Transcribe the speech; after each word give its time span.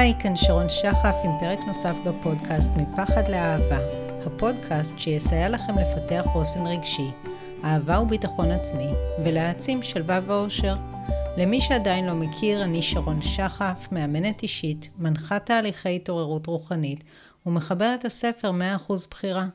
היי, 0.00 0.14
כאן 0.18 0.36
שרון 0.36 0.68
שחף 0.68 1.14
עם 1.24 1.30
פרק 1.40 1.58
נוסף 1.66 1.94
בפודקאסט 2.06 2.72
מפחד 2.76 3.28
לאהבה. 3.28 3.78
הפודקאסט 4.26 4.98
שיסייע 4.98 5.48
לכם 5.48 5.72
לפתח 5.78 6.22
חוסן 6.32 6.66
רגשי, 6.66 7.10
אהבה 7.64 8.00
וביטחון 8.00 8.50
עצמי, 8.50 8.88
ולהעצים 9.24 9.82
שלווה 9.82 10.20
ואושר. 10.26 10.76
למי 11.36 11.60
שעדיין 11.60 12.06
לא 12.06 12.14
מכיר, 12.14 12.64
אני 12.64 12.82
שרון 12.82 13.22
שחף, 13.22 13.88
מאמנת 13.92 14.42
אישית, 14.42 14.88
מנחת 14.98 15.46
תהליכי 15.46 15.96
התעוררות 15.96 16.46
רוחנית, 16.46 17.04
ומחברת 17.46 18.04
הספר 18.04 18.50
100% 18.88 18.92
בחירה. 19.10 19.46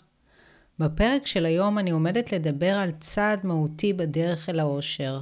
בפרק 0.80 1.27
של 1.27 1.46
היום 1.46 1.80
אני 1.80 1.91
עומדת 1.91 2.32
לדבר 2.32 2.80
על 2.80 2.91
צעד 2.91 3.46
מהותי 3.46 3.93
בדרך 3.93 4.50
אל 4.50 4.60
האושר. 4.60 5.19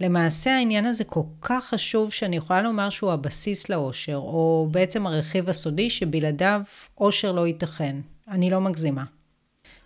למעשה 0.00 0.56
העניין 0.56 0.86
הזה 0.86 1.04
כל 1.04 1.22
כך 1.42 1.64
חשוב 1.64 2.12
שאני 2.12 2.36
יכולה 2.36 2.62
לומר 2.62 2.90
שהוא 2.90 3.12
הבסיס 3.12 3.68
לאושר, 3.68 4.16
או 4.16 4.68
בעצם 4.70 5.06
הרכיב 5.06 5.48
הסודי 5.48 5.90
שבלעדיו 5.90 6.60
אושר 6.98 7.32
לא 7.32 7.46
ייתכן. 7.46 7.96
אני 8.28 8.50
לא 8.50 8.60
מגזימה. 8.60 9.04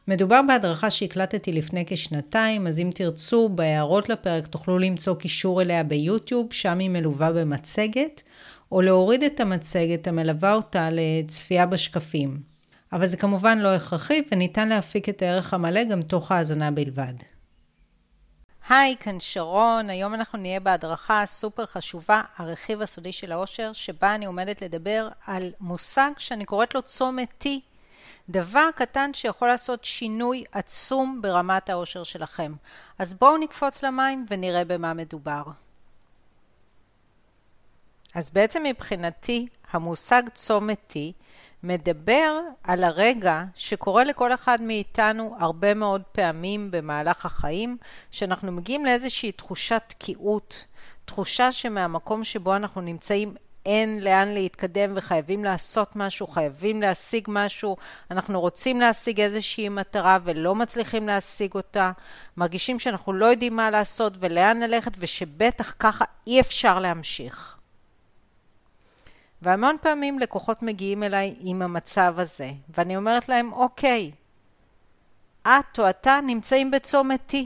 מדובר 0.09 0.41
בהדרכה 0.49 0.91
שהקלטתי 0.91 1.53
לפני 1.53 1.85
כשנתיים, 1.87 2.67
אז 2.67 2.79
אם 2.79 2.91
תרצו, 2.95 3.49
בהערות 3.49 4.09
לפרק 4.09 4.47
תוכלו 4.47 4.79
למצוא 4.79 5.15
קישור 5.15 5.63
אליה 5.63 5.83
ביוטיוב, 5.83 6.53
שם 6.53 6.79
היא 6.79 6.91
מלווה 6.91 7.33
במצגת, 7.33 8.23
או 8.73 8.81
להוריד 8.81 9.23
את 9.23 9.41
המצגת 9.41 10.07
המלווה 10.07 10.55
אותה 10.55 10.89
לצפייה 10.93 11.67
בשקפים. 11.67 12.41
אבל 12.93 13.07
זה 13.07 13.17
כמובן 13.17 13.59
לא 13.59 13.69
הכרחי, 13.69 14.23
וניתן 14.33 14.69
להפיק 14.69 15.09
את 15.09 15.23
הערך 15.23 15.55
המלא 15.55 15.85
גם 15.85 16.03
תוך 16.03 16.33
האזנה 16.33 16.71
בלבד. 16.71 17.15
היי, 18.69 18.97
כאן 19.01 19.21
שרון, 19.21 19.91
היום 19.91 20.15
אנחנו 20.15 20.39
נהיה 20.39 20.61
בהדרכה 20.61 21.27
סופר 21.27 21.67
חשובה, 21.67 22.23
הרכיב 22.37 22.83
הסודי 22.83 23.13
של 23.13 23.33
האושר, 23.33 23.73
שבה 23.73 24.15
אני 24.15 24.27
עומדת 24.27 24.63
לדבר 24.63 25.09
על 25.27 25.51
מושג 25.61 26.11
שאני 26.19 26.45
קוראת 26.45 26.75
לו 26.75 26.83
צומת 26.83 27.45
T, 27.45 27.49
דבר 28.29 28.69
קטן 28.75 29.15
שיכול 29.15 29.49
לעשות 29.49 29.85
שינוי 29.85 30.45
עצום 30.53 31.23
ברמת 31.23 31.71
האושר 31.71 32.03
שלכם. 32.03 32.53
אז 32.99 33.15
בואו 33.15 33.37
נקפוץ 33.37 33.83
למים 33.83 34.27
ונראה 34.29 34.65
במה 34.65 34.95
מדובר. 34.95 35.43
אז 38.15 38.31
בעצם 38.31 38.63
מבחינתי 38.63 39.47
המושג 39.71 40.23
צומת 40.35 40.97
T 40.97 40.97
מדבר 41.63 42.41
על 42.63 42.85
הרגע 42.85 43.45
שקורה 43.55 44.05
לכל 44.05 44.35
אחד 44.35 44.63
מאיתנו 44.63 45.37
הרבה 45.39 45.75
מאוד 45.75 46.03
פעמים 46.03 46.71
במהלך 46.71 47.27
החיים, 47.27 47.77
שאנחנו 48.11 48.53
מגיעים 48.53 48.85
לאיזושהי 48.85 49.33
תחושת 49.33 49.83
תקיעות, 49.89 50.65
תחושה 51.05 51.53
שמהמקום 51.53 52.25
שבו 52.25 52.57
אנחנו 52.57 52.81
נמצאים 52.81 53.35
אין 53.67 54.05
לאן 54.05 54.29
להתקדם 54.29 54.93
וחייבים 54.95 55.45
לעשות 55.45 55.97
משהו, 55.97 56.27
חייבים 56.27 56.83
להשיג 56.83 57.25
משהו, 57.29 57.77
אנחנו 58.11 58.41
רוצים 58.41 58.81
להשיג 58.81 59.21
איזושהי 59.21 59.69
מטרה 59.69 60.19
ולא 60.25 60.55
מצליחים 60.55 61.07
להשיג 61.07 61.55
אותה, 61.55 61.93
מרגישים 62.37 62.79
שאנחנו 62.79 63.13
לא 63.13 63.27
יודעים 63.27 63.57
מה 63.57 63.71
לעשות 63.71 64.13
ולאן 64.21 64.61
ללכת 64.61 64.93
ושבטח 64.99 65.75
ככה 65.79 66.05
אי 66.27 66.41
אפשר 66.41 66.79
להמשיך. 66.79 67.58
והמון 69.43 69.77
פעמים 69.83 70.19
לקוחות 70.19 70.63
מגיעים 70.63 71.03
אליי 71.03 71.35
עם 71.41 71.63
המצב 71.63 72.15
הזה, 72.19 72.51
ואני 72.69 72.97
אומרת 72.97 73.29
להם, 73.29 73.53
אוקיי, 73.53 74.11
את 75.43 75.79
או 75.79 75.91
אתה 75.91 76.21
נמצאים 76.27 76.71
בצומת 76.71 77.35
T. 77.35 77.37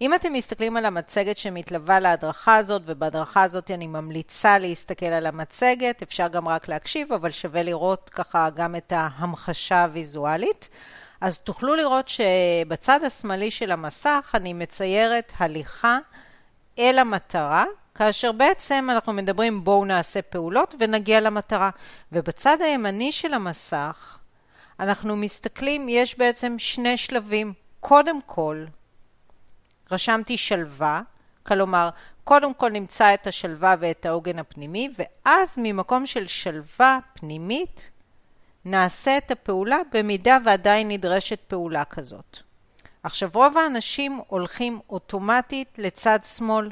אם 0.00 0.14
אתם 0.14 0.32
מסתכלים 0.32 0.76
על 0.76 0.86
המצגת 0.86 1.38
שמתלווה 1.38 2.00
להדרכה 2.00 2.56
הזאת, 2.56 2.82
ובהדרכה 2.84 3.42
הזאת 3.42 3.70
אני 3.70 3.86
ממליצה 3.86 4.58
להסתכל 4.58 5.06
על 5.06 5.26
המצגת, 5.26 6.02
אפשר 6.02 6.28
גם 6.28 6.48
רק 6.48 6.68
להקשיב, 6.68 7.12
אבל 7.12 7.30
שווה 7.30 7.62
לראות 7.62 8.10
ככה 8.10 8.50
גם 8.50 8.76
את 8.76 8.92
ההמחשה 8.96 9.82
הוויזואלית. 9.82 10.68
אז 11.20 11.38
תוכלו 11.38 11.74
לראות 11.74 12.08
שבצד 12.08 13.04
השמאלי 13.04 13.50
של 13.50 13.72
המסך 13.72 14.30
אני 14.34 14.52
מציירת 14.52 15.32
הליכה 15.38 15.98
אל 16.78 16.98
המטרה, 16.98 17.64
כאשר 17.94 18.32
בעצם 18.32 18.88
אנחנו 18.90 19.12
מדברים 19.12 19.64
בואו 19.64 19.84
נעשה 19.84 20.22
פעולות 20.22 20.74
ונגיע 20.78 21.20
למטרה. 21.20 21.70
ובצד 22.12 22.56
הימני 22.60 23.12
של 23.12 23.34
המסך 23.34 24.18
אנחנו 24.80 25.16
מסתכלים, 25.16 25.88
יש 25.88 26.18
בעצם 26.18 26.58
שני 26.58 26.96
שלבים. 26.96 27.52
קודם 27.80 28.22
כל, 28.22 28.64
רשמתי 29.90 30.38
שלווה, 30.38 31.00
כלומר, 31.42 31.90
קודם 32.24 32.54
כל 32.54 32.70
נמצא 32.70 33.14
את 33.14 33.26
השלווה 33.26 33.74
ואת 33.80 34.06
העוגן 34.06 34.38
הפנימי, 34.38 34.88
ואז 34.98 35.58
ממקום 35.62 36.06
של 36.06 36.26
שלווה 36.26 36.98
פנימית, 37.14 37.90
נעשה 38.64 39.16
את 39.16 39.30
הפעולה 39.30 39.78
במידה 39.92 40.38
ועדיין 40.44 40.88
נדרשת 40.88 41.40
פעולה 41.40 41.84
כזאת. 41.84 42.38
עכשיו, 43.04 43.30
רוב 43.34 43.58
האנשים 43.58 44.20
הולכים 44.26 44.80
אוטומטית 44.90 45.68
לצד 45.78 46.18
שמאל. 46.36 46.70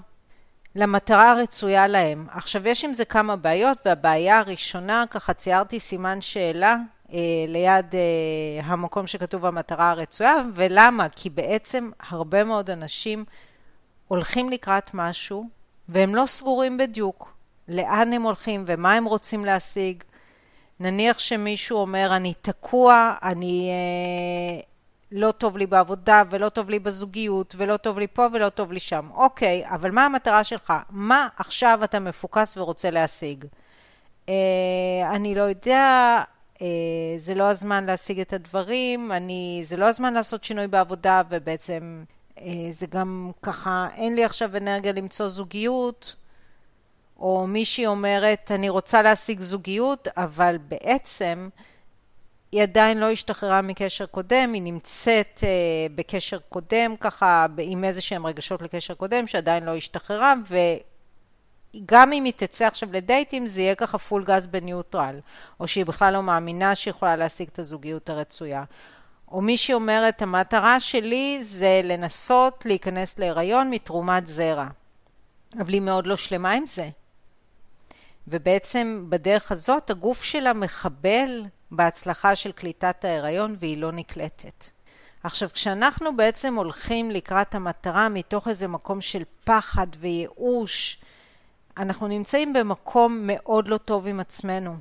למטרה 0.75 1.31
הרצויה 1.31 1.87
להם. 1.87 2.26
עכשיו 2.31 2.69
יש 2.69 2.84
עם 2.84 2.94
זה 2.94 3.04
כמה 3.04 3.37
בעיות 3.37 3.78
והבעיה 3.84 4.38
הראשונה 4.38 5.04
ככה 5.10 5.34
ציירתי 5.34 5.81
סימן 5.81 6.21
שאלה 6.21 6.76
אה, 7.12 7.19
ליד 7.48 7.94
אה, 7.94 8.65
המקום 8.65 9.06
שכתוב 9.06 9.47
המטרה 9.47 9.91
הרצויה 9.91 10.37
ולמה? 10.54 11.09
כי 11.09 11.31
בעצם 11.31 11.91
הרבה 12.10 12.44
מאוד 12.44 12.71
אנשים 12.71 13.25
הולכים 14.09 14.50
לקראת 14.50 14.91
משהו 14.94 15.44
והם 15.88 16.15
לא 16.15 16.26
סגורים 16.26 16.76
בדיוק 16.76 17.34
לאן 17.69 18.12
הם 18.12 18.22
הולכים 18.22 18.65
ומה 18.66 18.94
הם 18.94 19.04
רוצים 19.04 19.44
להשיג. 19.44 20.03
נניח 20.81 21.19
שמישהו 21.19 21.78
אומר 21.78 22.16
אני 22.16 22.34
תקוע, 22.42 23.15
אני 23.22 23.71
אה, 23.71 24.72
לא 25.12 25.32
טוב 25.32 25.56
לי 25.56 25.66
בעבודה, 25.66 26.22
ולא 26.30 26.48
טוב 26.48 26.70
לי 26.70 26.78
בזוגיות, 26.78 27.54
ולא 27.58 27.76
טוב 27.76 27.98
לי 27.98 28.06
פה 28.06 28.26
ולא 28.32 28.48
טוב 28.48 28.72
לי 28.72 28.80
שם. 28.80 29.08
אוקיי, 29.14 29.68
אבל 29.68 29.90
מה 29.90 30.06
המטרה 30.06 30.44
שלך? 30.44 30.72
מה 30.90 31.28
עכשיו 31.36 31.80
אתה 31.84 31.98
מפוקס 31.98 32.56
ורוצה 32.56 32.90
להשיג? 32.90 33.44
אה, 34.28 34.34
אני 35.10 35.34
לא 35.34 35.42
יודע, 35.42 36.22
אה, 36.62 36.66
זה 37.16 37.34
לא 37.34 37.50
הזמן 37.50 37.84
להשיג 37.84 38.20
את 38.20 38.32
הדברים, 38.32 39.12
אני, 39.12 39.60
זה 39.64 39.76
לא 39.76 39.88
הזמן 39.88 40.14
לעשות 40.14 40.44
שינוי 40.44 40.66
בעבודה, 40.66 41.22
ובעצם 41.30 42.04
אה, 42.38 42.44
זה 42.70 42.86
גם 42.86 43.30
ככה, 43.42 43.88
אין 43.96 44.14
לי 44.14 44.24
עכשיו 44.24 44.56
אנרגיה 44.56 44.92
למצוא 44.92 45.28
זוגיות. 45.28 46.16
או 47.18 47.46
מישהי 47.46 47.86
אומרת, 47.86 48.50
אני 48.54 48.68
רוצה 48.68 49.02
להשיג 49.02 49.40
זוגיות, 49.40 50.08
אבל 50.16 50.56
בעצם 50.68 51.48
היא 52.52 52.62
עדיין 52.62 52.98
לא 52.98 53.10
השתחררה 53.10 53.62
מקשר 53.62 54.06
קודם, 54.06 54.52
היא 54.52 54.62
נמצאת 54.62 55.40
uh, 55.40 55.92
בקשר 55.94 56.38
קודם, 56.48 56.96
ככה 57.00 57.46
עם 57.58 57.84
איזה 57.84 58.00
שהם 58.00 58.26
רגשות 58.26 58.62
לקשר 58.62 58.94
קודם, 58.94 59.26
שעדיין 59.26 59.64
לא 59.64 59.76
השתחררה, 59.76 60.34
וגם 61.76 62.12
אם 62.12 62.24
היא 62.24 62.32
תצא 62.36 62.66
עכשיו 62.66 62.88
לדייטים, 62.92 63.46
זה 63.46 63.60
יהיה 63.60 63.74
ככה 63.74 63.98
פול 63.98 64.24
גז 64.24 64.46
בניוטרל, 64.46 65.20
או 65.60 65.68
שהיא 65.68 65.86
בכלל 65.86 66.12
לא 66.12 66.22
מאמינה 66.22 66.74
שהיא 66.74 66.94
להשיג 67.02 67.48
את 67.52 67.58
הזוגיות 67.58 68.10
הרצויה. 68.10 68.64
או 69.28 69.41
מישהי 69.41 69.74
אומרת, 69.74 70.22
המטרה 70.22 70.80
שלי 70.80 71.38
זה 71.42 71.80
לנסות 71.84 72.66
להיכנס 72.66 73.18
להיריון 73.18 73.70
מתרומת 73.70 74.26
זרע. 74.26 74.66
אבל 75.58 75.72
היא 75.72 75.80
מאוד 75.80 76.06
לא 76.06 76.16
שלמה 76.16 76.52
עם 76.52 76.66
זה. 76.66 76.88
ובעצם 78.28 79.06
בדרך 79.08 79.52
הזאת 79.52 79.91
הגוף 79.91 80.22
שלה 80.22 80.52
מחבל 80.52 81.42
בהצלחה 81.72 82.37
של 82.37 82.53
קליטת 82.53 83.05
ההיריון 83.05 83.56
והיא 83.59 83.78
לא 83.78 83.93
נקלטת. 83.93 84.65
עכשיו, 85.22 85.49
כשאנחנו 85.53 86.16
בעצם 86.16 86.55
הולכים 86.55 87.10
לקראת 87.10 87.54
המטרה 87.54 88.09
מתוך 88.09 88.48
איזה 88.48 88.69
מקום 88.69 89.01
של 89.01 89.22
פחד 89.45 89.86
וייאוש, 89.98 91.01
אנחנו 91.77 92.07
נמצאים 92.07 92.53
במקום 92.53 93.21
מאוד 93.22 93.69
לא 93.69 93.77
טוב 93.77 94.09
עם 94.09 94.21
עצמנו. 94.21 94.74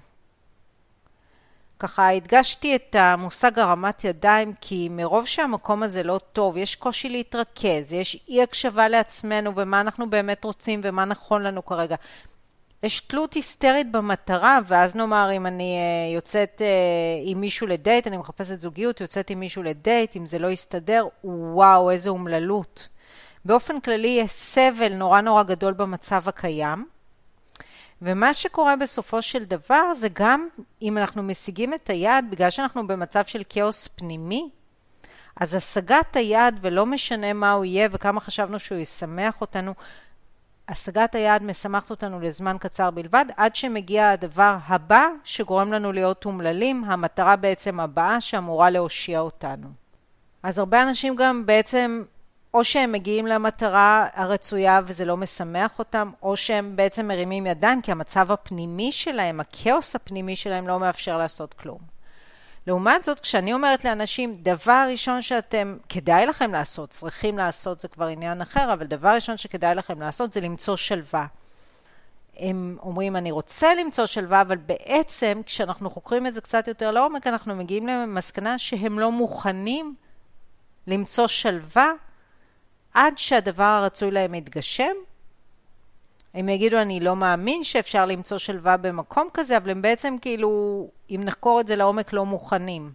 ככה 1.80 2.10
הדגשתי 2.10 2.76
את 2.76 2.96
המושג 2.96 3.60
הרמת 3.60 4.04
ידיים 4.04 4.54
כי 4.62 4.90
מרוב 4.92 5.26
שהמקום 5.26 5.84
הזה 5.84 6.04
לא 6.04 6.20
טוב, 6.34 6.58
יש 6.58 6.76
קושי 6.76 7.10
להתרכז, 7.10 7.94
יש 7.94 8.26
אי 8.28 8.44
הקשבה 8.44 8.88
לעצמנו 8.88 9.56
ומה 9.56 9.82
אנחנו 9.82 10.10
באמת 10.10 10.44
רוצים 10.44 10.82
ומה 10.84 11.06
נכון 11.06 11.44
לנו 11.44 11.66
כרגע. 11.66 11.96
יש 12.83 13.00
תלות 13.00 13.33
היסטרית 13.33 13.92
במטרה, 13.92 14.60
ואז 14.68 14.95
נאמר 14.95 15.30
אם 15.31 15.45
אני 15.45 15.78
uh, 15.78 16.16
יוצאת 16.16 16.62
uh, 16.62 17.30
עם 17.31 17.42
מישהו 17.42 17.68
לדייט, 17.68 18.07
אני 18.07 18.18
מחפשת 18.18 18.60
זוגיות, 18.60 19.01
יוצאת 19.01 19.30
עם 19.30 19.39
מישהו 19.39 19.63
לדייט, 19.63 20.16
אם 20.16 20.25
זה 20.25 20.39
לא 20.39 20.48
יסתדר, 20.48 21.07
וואו, 21.24 21.92
איזה 21.92 22.10
אומללות. 22.10 22.88
באופן 23.45 23.80
כללי 23.80 24.07
יש 24.07 24.31
סבל 24.31 24.94
נורא 24.94 25.22
נורא 25.22 25.44
גדול 25.44 25.74
במצב 25.74 26.24
הקיים, 26.28 26.86
ומה 28.01 28.33
שקורה 28.33 28.75
בסופו 28.75 29.22
של 29.22 29.44
דבר 29.44 29.94
זה 29.94 30.07
גם 30.13 30.48
אם 30.81 30.98
אנחנו 30.98 31.24
משיגים 31.24 31.74
את 31.74 31.89
היעד, 31.89 32.25
בגלל 32.31 32.50
שאנחנו 32.50 32.88
במצב 32.88 33.25
של 33.25 33.42
כאוס 33.50 33.88
פנימי, 33.88 34.50
אז 35.36 35.54
השגת 35.56 36.16
היעד, 36.16 36.60
ולא 36.62 36.86
משנה 36.86 37.34
מה 37.34 37.51
הוא 37.51 37.66
יהיה 37.66 37.88
וכמה 37.92 38.19
חשבנו 38.19 38.60
שהוא 38.60 38.77
ישמח 38.77 39.42
אותנו, 39.42 39.74
השגת 40.69 41.16
היעד 41.16 41.44
משמחת 41.44 41.90
אותנו 41.90 42.22
לזמן 42.22 42.58
קצר 42.60 42.92
בלבד, 42.92 43.25
עד 43.38 43.56
שמגיע 43.56 44.10
הדבר 44.10 44.58
הבא 44.68 45.06
שגורם 45.24 45.74
לנו 45.74 45.92
להיות 45.92 46.25
אומללים, 46.25 46.84
המטרה 46.84 47.36
בעצם 47.36 47.80
הבאה 47.80 48.22
שאמורה 48.22 48.69
להושיע 48.69 49.19
אותנו. 49.19 49.68
אז 50.44 50.60
הרבה 50.60 50.84
אנשים 50.84 51.16
גם 51.16 51.46
בעצם, 51.46 52.04
או 52.54 52.63
שהם 52.63 52.92
מגיעים 52.92 53.28
למטרה 53.28 54.08
הרצויה 54.13 54.81
וזה 54.84 55.06
לא 55.06 55.18
משמח 55.18 55.80
אותם, 55.80 56.12
או 56.22 56.38
שהם 56.38 56.75
בעצם 56.75 57.08
מרימים 57.08 57.48
ידיים 57.48 57.81
כי 57.81 57.92
המצב 57.92 58.31
הפנימי 58.31 58.92
שלהם, 58.92 59.40
הכאוס 59.40 59.96
הפנימי 59.96 60.36
שלהם 60.36 60.68
לא 60.68 60.80
מאפשר 60.80 61.18
לעשות 61.18 61.54
כלום. 61.54 61.91
לעומת 62.68 63.04
זאת, 63.04 63.19
כשאני 63.19 63.54
אומרת 63.54 63.86
לאנשים, 63.86 64.36
דבר 64.36 64.88
ראשון 64.92 65.22
שאתם, 65.22 65.78
כדאי 65.90 66.25
לכם 66.25 66.52
לעשות, 66.52 66.90
צריכים 66.90 67.38
לעשות, 67.38 67.80
זה 67.80 67.88
כבר 67.88 68.08
עניין 68.08 68.42
אחר, 68.42 68.74
אבל 68.74 68.86
דבר 68.86 69.10
ראשון 69.10 69.38
שכדאי 69.38 69.75
לכם 69.75 70.02
לעשות 70.02 70.34
זה 70.34 70.42
למצוא 70.42 70.75
שלווה. 70.75 71.25
הם 72.38 72.78
אומרים, 72.81 73.16
אני 73.16 73.31
רוצה 73.31 73.74
למצוא 73.74 74.06
שלווה, 74.06 74.42
אבל 74.42 74.58
בעצם, 74.58 75.42
כשאנחנו 75.46 75.90
חוקרים 75.90 76.28
את 76.28 76.34
זה 76.34 76.42
קצת 76.42 76.68
יותר 76.68 76.92
לעומק, 76.92 77.28
אנחנו 77.28 77.56
מגיעים 77.56 77.88
למסקנה 77.88 78.60
שהם 78.60 79.00
לא 79.00 79.12
מוכנים 79.12 79.96
למצוא 80.88 81.28
שלווה 81.28 81.92
עד 82.94 83.18
שהדבר 83.18 83.63
הרצוי 83.63 84.12
להם 84.12 84.36
יתגשם. 84.36 84.94
הם 86.34 86.50
יגידו, 86.50 86.78
אני 86.78 87.00
לא 87.00 87.16
מאמין 87.16 87.63
שאפשר 87.63 88.06
למצוא 88.06 88.38
שלווה 88.38 88.78
במקום 88.78 89.28
כזה, 89.34 89.58
אבל 89.58 89.69
הם 89.69 89.81
בעצם 89.81 90.16
כאילו, 90.22 90.90
אם 91.16 91.22
נחקור 91.24 91.62
את 91.62 91.68
זה 91.68 91.75
לעומק, 91.75 92.13
לא 92.13 92.25
מוכנים. 92.25 92.92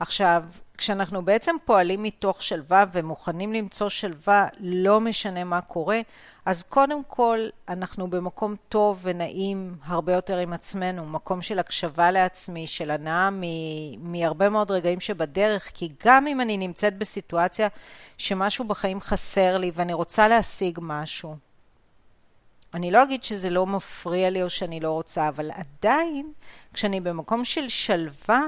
עכשיו, 0.00 0.44
כשאנחנו 0.78 1.24
בעצם 1.24 1.56
פועלים 1.64 2.02
מתוך 2.02 2.42
שלווה 2.42 2.84
ומוכנים 2.92 3.52
למצוא 3.52 3.88
שלווה, 3.88 4.46
לא 4.60 5.00
משנה 5.00 5.44
מה 5.44 5.60
קורה, 5.60 6.00
אז 6.46 6.62
קודם 6.62 7.04
כל 7.04 7.38
אנחנו 7.68 8.10
במקום 8.10 8.54
טוב 8.68 9.00
ונעים 9.02 9.74
הרבה 9.84 10.12
יותר 10.12 10.38
עם 10.38 10.52
עצמנו, 10.52 11.06
מקום 11.06 11.42
של 11.42 11.58
הקשבה 11.58 12.10
לעצמי, 12.10 12.66
של 12.66 12.90
הנאה 12.90 13.28
מהרבה 14.00 14.48
מאוד 14.48 14.70
רגעים 14.70 15.00
שבדרך, 15.00 15.70
כי 15.74 15.88
גם 16.04 16.26
אם 16.26 16.40
אני 16.40 16.56
נמצאת 16.56 16.98
בסיטואציה 16.98 17.68
שמשהו 18.18 18.64
בחיים 18.64 19.00
חסר 19.00 19.56
לי 19.56 19.70
ואני 19.74 19.92
רוצה 19.92 20.28
להשיג 20.28 20.78
משהו, 20.82 21.36
אני 22.76 22.90
לא 22.90 23.02
אגיד 23.02 23.24
שזה 23.24 23.50
לא 23.50 23.66
מפריע 23.66 24.30
לי 24.30 24.42
או 24.42 24.50
שאני 24.50 24.80
לא 24.80 24.90
רוצה, 24.90 25.28
אבל 25.28 25.50
עדיין, 25.50 26.32
כשאני 26.72 27.00
במקום 27.00 27.44
של 27.44 27.68
שלווה, 27.68 28.42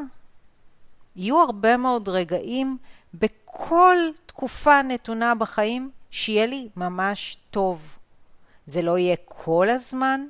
יהיו 1.16 1.38
הרבה 1.40 1.76
מאוד 1.76 2.08
רגעים 2.08 2.76
בכל 3.14 3.96
תקופה 4.26 4.82
נתונה 4.82 5.34
בחיים 5.34 5.90
שיהיה 6.10 6.46
לי 6.46 6.68
ממש 6.76 7.36
טוב. 7.50 7.98
זה 8.66 8.82
לא 8.82 8.98
יהיה 8.98 9.16
כל 9.24 9.70
הזמן, 9.70 10.20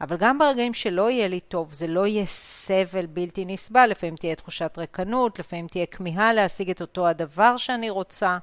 אבל 0.00 0.16
גם 0.16 0.38
ברגעים 0.38 0.74
שלא 0.74 1.10
יהיה 1.10 1.28
לי 1.28 1.40
טוב, 1.40 1.72
זה 1.72 1.86
לא 1.86 2.06
יהיה 2.06 2.26
סבל 2.26 3.06
בלתי 3.06 3.44
נסבל, 3.44 3.86
לפעמים 3.90 4.16
תהיה 4.16 4.34
תחושת 4.34 4.78
ריקנות, 4.78 5.38
לפעמים 5.38 5.66
תהיה 5.66 5.86
כמיהה 5.86 6.32
להשיג 6.32 6.70
את 6.70 6.80
אותו 6.80 7.06
הדבר 7.06 7.56
שאני 7.56 7.90
רוצה. 7.90 8.38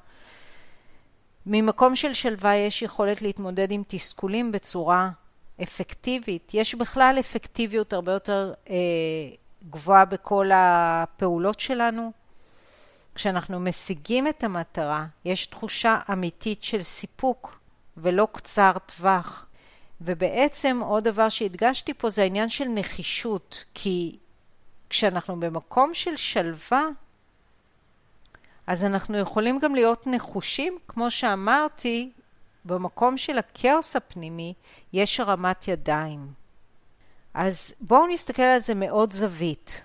ממקום 1.46 1.96
של 1.96 2.14
שלווה 2.14 2.56
יש 2.56 2.82
יכולת 2.82 3.22
להתמודד 3.22 3.72
עם 3.72 3.84
תסכולים 3.88 4.52
בצורה 4.52 5.10
אפקטיבית. 5.64 6.52
יש 6.54 6.76
בכלל 6.76 7.16
אפקטיביות 7.20 7.94
הרבה 7.94 8.12
יותר 8.12 8.54
אה, 8.70 8.76
גבוהה 9.70 10.06
בכל 10.06 10.50
הפעולות 10.54 11.60
שלנו. 11.60 12.12
כשאנחנו 13.16 13.60
משיגים 13.60 14.28
את 14.28 14.44
המטרה, 14.44 15.06
יש 15.26 15.46
תחושה 15.46 16.00
אמיתית 16.12 16.64
של 16.64 16.84
סיפוק 16.84 17.60
ולא 17.98 18.28
קצר 18.32 18.72
טווח. 18.86 19.48
ובעצם 20.02 20.80
עוד 20.84 21.04
דבר 21.04 21.30
שהדגשתי 21.30 21.94
פה 21.94 22.10
זה 22.10 22.22
העניין 22.22 22.50
של 22.50 22.66
נחישות, 22.68 23.66
כי 23.74 24.18
כשאנחנו 24.90 25.40
במקום 25.40 25.94
של 25.94 26.18
שלווה, 26.18 26.84
אז 28.68 28.84
אנחנו 28.84 29.18
יכולים 29.18 29.60
גם 29.60 29.76
להיות 29.76 30.08
נחושים, 30.08 30.78
כמו 30.88 31.12
שאמרתי, 31.12 32.12
במקום 32.66 33.18
של 33.18 33.38
הכאוס 33.38 33.96
הפנימי 33.96 34.54
יש 34.94 35.20
הרמת 35.20 35.68
ידיים. 35.68 36.34
אז 37.34 37.74
בואו 37.82 38.08
נסתכל 38.08 38.42
על 38.42 38.60
זה 38.60 38.74
מאוד 38.74 39.12
זווית. 39.12 39.82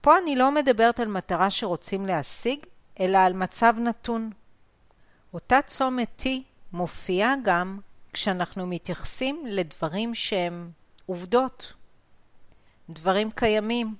פה 0.00 0.18
אני 0.18 0.36
לא 0.36 0.52
מדברת 0.52 1.00
על 1.00 1.08
מטרה 1.08 1.50
שרוצים 1.50 2.06
להשיג, 2.06 2.58
אלא 3.00 3.18
על 3.18 3.32
מצב 3.32 3.74
נתון. 3.78 4.30
אותה 5.34 5.62
צומת 5.62 6.22
T 6.22 6.28
מופיעה 6.72 7.34
גם 7.44 7.78
כשאנחנו 8.12 8.66
מתייחסים 8.66 9.46
לדברים 9.46 10.14
שהם 10.14 10.70
עובדות, 11.06 11.72
דברים 12.90 13.30
קיימים. 13.30 13.94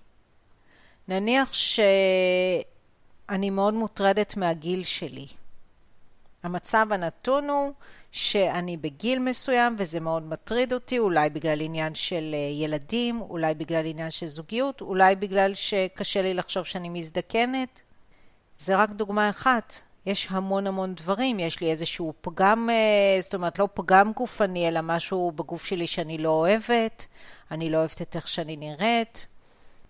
נניח 1.08 1.52
שאני 1.52 3.50
מאוד 3.50 3.74
מוטרדת 3.74 4.36
מהגיל 4.36 4.84
שלי. 4.84 5.26
המצב 6.42 6.86
הנתון 6.90 7.50
הוא 7.50 7.72
שאני 8.10 8.76
בגיל 8.76 9.18
מסוים 9.18 9.76
וזה 9.78 10.00
מאוד 10.00 10.22
מטריד 10.22 10.72
אותי, 10.72 10.98
אולי 10.98 11.30
בגלל 11.30 11.60
עניין 11.60 11.94
של 11.94 12.30
אה, 12.34 12.38
ילדים, 12.64 13.20
אולי 13.20 13.54
בגלל 13.54 13.86
עניין 13.86 14.10
של 14.10 14.26
זוגיות, 14.26 14.80
אולי 14.80 15.16
בגלל 15.16 15.54
שקשה 15.54 16.22
לי 16.22 16.34
לחשוב 16.34 16.64
שאני 16.64 16.88
מזדקנת. 16.88 17.80
זה 18.58 18.76
רק 18.76 18.90
דוגמה 18.90 19.30
אחת. 19.30 19.74
יש 20.06 20.28
המון 20.30 20.66
המון 20.66 20.94
דברים, 20.94 21.40
יש 21.40 21.60
לי 21.60 21.70
איזשהו 21.70 22.14
פגם, 22.20 22.70
אה, 22.70 23.20
זאת 23.20 23.34
אומרת 23.34 23.58
לא 23.58 23.68
פגם 23.74 24.12
גופני, 24.12 24.68
אלא 24.68 24.80
משהו 24.82 25.32
בגוף 25.32 25.64
שלי 25.64 25.86
שאני 25.86 26.18
לא 26.18 26.28
אוהבת, 26.28 27.06
אני 27.50 27.70
לא 27.70 27.76
אוהבת 27.78 28.02
את 28.02 28.16
איך 28.16 28.28
שאני 28.28 28.56
נראית, 28.56 29.26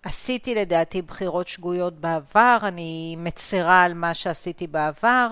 עשיתי 0.05 0.55
לדעתי 0.55 1.01
בחירות 1.01 1.47
שגויות 1.47 1.93
בעבר, 1.99 2.57
אני 2.61 3.15
מצרה 3.19 3.83
על 3.83 3.93
מה 3.93 4.13
שעשיתי 4.13 4.67
בעבר. 4.67 5.27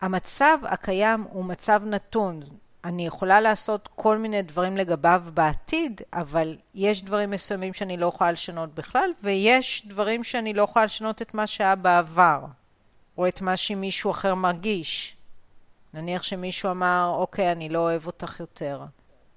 המצב 0.00 0.58
הקיים 0.62 1.24
הוא 1.30 1.44
מצב 1.44 1.82
נתון. 1.84 2.42
אני 2.84 3.06
יכולה 3.06 3.40
לעשות 3.40 3.88
כל 3.94 4.18
מיני 4.18 4.42
דברים 4.42 4.76
לגביו 4.76 5.22
בעתיד, 5.34 6.00
אבל 6.12 6.56
יש 6.74 7.04
דברים 7.04 7.30
מסוימים 7.30 7.74
שאני 7.74 7.96
לא 7.96 8.06
יכולה 8.06 8.32
לשנות 8.32 8.74
בכלל, 8.74 9.10
ויש 9.22 9.86
דברים 9.86 10.24
שאני 10.24 10.54
לא 10.54 10.62
יכולה 10.62 10.84
לשנות 10.84 11.22
את 11.22 11.34
מה 11.34 11.46
שהיה 11.46 11.76
בעבר, 11.76 12.44
או 13.18 13.28
את 13.28 13.40
מה 13.40 13.56
שמישהו 13.56 14.10
אחר 14.10 14.34
מרגיש. 14.34 15.16
נניח 15.94 16.22
שמישהו 16.22 16.70
אמר, 16.70 17.12
אוקיי, 17.16 17.52
אני 17.52 17.68
לא 17.68 17.78
אוהב 17.78 18.06
אותך 18.06 18.40
יותר. 18.40 18.84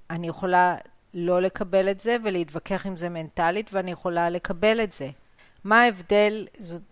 אני 0.10 0.28
יכולה 0.28 0.75
לא 1.13 1.41
לקבל 1.41 1.89
את 1.89 2.00
זה 2.00 2.18
ולהתווכח 2.24 2.86
עם 2.86 2.96
זה 2.96 3.10
מנטלית, 3.10 3.70
ואני 3.74 3.91
יכולה 3.91 4.30
לקבל 4.30 4.84
את 4.84 4.91
זה. 4.91 5.10
מה 5.63 5.82
ההבדל? 5.82 6.48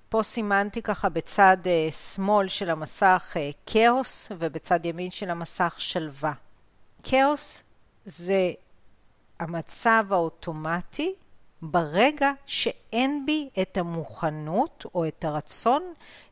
פה 0.10 0.24
סימנתי 0.24 0.82
ככה 0.82 1.10
בצד 1.10 1.58
uh, 1.64 1.94
שמאל 1.94 2.48
של 2.48 2.70
המסך 2.70 3.36
uh, 3.36 3.56
כאוס 3.66 4.32
ובצד 4.38 4.86
ימין 4.86 5.12
של 5.12 5.30
המסך 5.30 5.76
שלווה. 5.78 6.34
כאוס 7.04 7.64
זה 8.04 8.52
המצב 9.40 10.06
האוטומטי 10.10 11.14
ברגע 11.62 12.32
שאין 12.46 13.26
בי 13.26 13.50
את 13.62 13.78
המוכנות 13.78 14.86
או 14.96 15.08
את 15.08 15.26
הרצון 15.26 15.84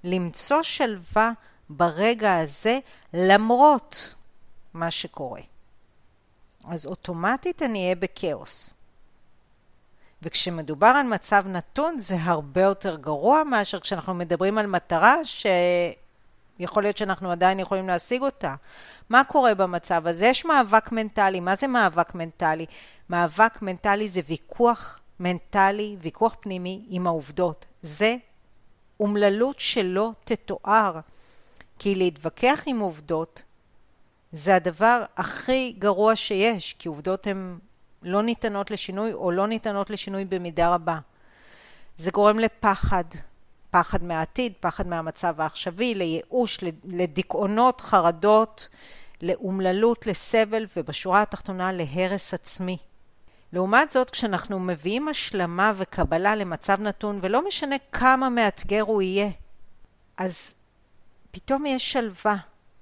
למצוא 0.04 0.64
שלווה 0.64 1.32
ברגע 1.70 2.38
הזה 2.38 2.80
למרות 3.14 4.14
מה 4.74 4.92
שקורה. 4.92 5.42
אז 6.68 6.86
אוטומטית 6.86 7.62
אני 7.62 7.84
אהיה 7.84 7.96
בכאוס. 7.96 8.74
וכשמדובר 10.22 10.88
על 10.88 11.06
מצב 11.08 11.44
נתון 11.48 12.00
זה 12.00 12.16
הרבה 12.20 12.62
יותר 12.62 12.96
גרוע 12.96 13.44
מאשר 13.44 13.80
כשאנחנו 13.80 14.14
מדברים 14.14 14.58
על 14.58 14.68
מטרה 14.68 15.16
שיכול 15.24 16.84
להיות 16.84 16.98
שאנחנו 16.98 17.32
עדיין 17.32 17.60
יכולים 17.60 17.88
להשיג 17.88 18.22
אותה. 18.22 18.56
מה 19.10 19.24
קורה 19.24 19.56
במצב 19.56 20.08
הזה? 20.08 20.26
יש 20.26 20.46
מאבק 20.46 20.92
מנטלי. 20.92 21.40
מה 21.40 21.56
זה 21.56 21.68
מאבק 21.68 22.16
מנטלי? 22.16 22.66
מאבק 23.10 23.62
מנטלי 23.62 24.10
זה 24.10 24.22
ויכוח 24.28 25.00
מנטלי, 25.20 25.98
ויכוח 26.02 26.36
פנימי 26.40 26.86
עם 26.88 27.08
העובדות. 27.08 27.66
זה 27.82 28.16
אומללות 29.00 29.60
שלא 29.60 30.12
תתואר. 30.24 31.00
כי 31.80 31.96
להתווכח 31.96 32.64
עם 32.66 32.80
עובדות 32.80 33.42
זה 34.32 34.56
הדבר 34.56 35.04
הכי 35.18 35.76
גרוע 35.80 36.16
שיש, 36.16 36.74
כי 36.80 36.90
עובדות 36.90 37.28
הן 37.28 37.58
לא 38.04 38.24
ניתנות 38.24 38.72
לשינוי 38.72 39.14
או 39.14 39.32
לא 39.32 39.48
ניתנות 39.48 39.90
לשינוי 39.90 40.26
במידה 40.26 40.70
רבה. 40.70 41.00
זה 41.98 42.12
גורם 42.12 42.40
לפחד, 42.40 43.04
פחד 43.70 44.04
מהעתיד, 44.04 44.54
פחד 44.60 44.88
מהמצב 44.88 45.42
העכשווי, 45.42 45.96
לייאוש, 45.96 46.60
לדיכאונות, 46.84 47.82
חרדות, 47.82 48.68
לאומללות, 49.22 50.08
לסבל 50.08 50.66
ובשורה 50.78 51.22
התחתונה 51.22 51.72
להרס 51.72 52.34
עצמי. 52.34 52.78
לעומת 53.54 53.90
זאת, 53.90 54.10
כשאנחנו 54.10 54.60
מביאים 54.60 55.08
השלמה 55.08 55.72
וקבלה 55.76 56.36
למצב 56.36 56.82
נתון, 56.82 57.20
ולא 57.22 57.48
משנה 57.48 57.76
כמה 57.92 58.30
מאתגר 58.30 58.82
הוא 58.82 59.02
יהיה, 59.02 59.30
אז 60.18 60.56
פתאום 61.32 61.66
יש 61.66 61.92
שלווה. 61.92 62.36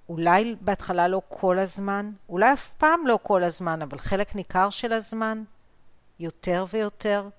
אולי 0.10 0.56
בהתחלה 0.62 1.08
לא 1.08 1.22
כל 1.30 1.60
הזמן, 1.60 2.12
אולי 2.30 2.54
אף 2.54 2.74
פעם 2.74 3.08
לא 3.08 3.20
כל 3.24 3.44
הזמן, 3.44 3.82
אבל 3.82 3.98
חלק 3.98 4.36
ניכר 4.36 4.70
של 4.70 4.94
הזמן, 4.94 5.44
יותר 6.20 6.66
ויותר. 6.70 7.30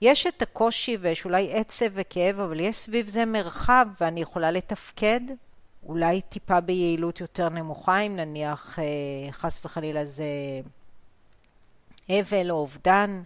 יש 0.00 0.26
את 0.26 0.42
הקושי 0.42 0.96
ויש 1.00 1.24
אולי 1.24 1.52
עצב 1.52 1.86
וכאב, 1.92 2.40
אבל 2.40 2.60
יש 2.60 2.76
סביב 2.76 3.08
זה 3.08 3.24
מרחב 3.24 3.86
ואני 4.00 4.20
יכולה 4.20 4.50
לתפקד. 4.50 5.20
אולי 5.86 6.20
טיפה 6.20 6.60
ביעילות 6.60 7.20
יותר 7.20 7.48
נמוכה, 7.48 8.00
אם 8.00 8.16
נניח 8.16 8.78
אה, 8.78 9.32
חס 9.32 9.64
וחלילה 9.64 10.04
זה 10.04 10.24
אבל 12.10 12.50
או 12.50 12.56
אובדן, 12.56 13.22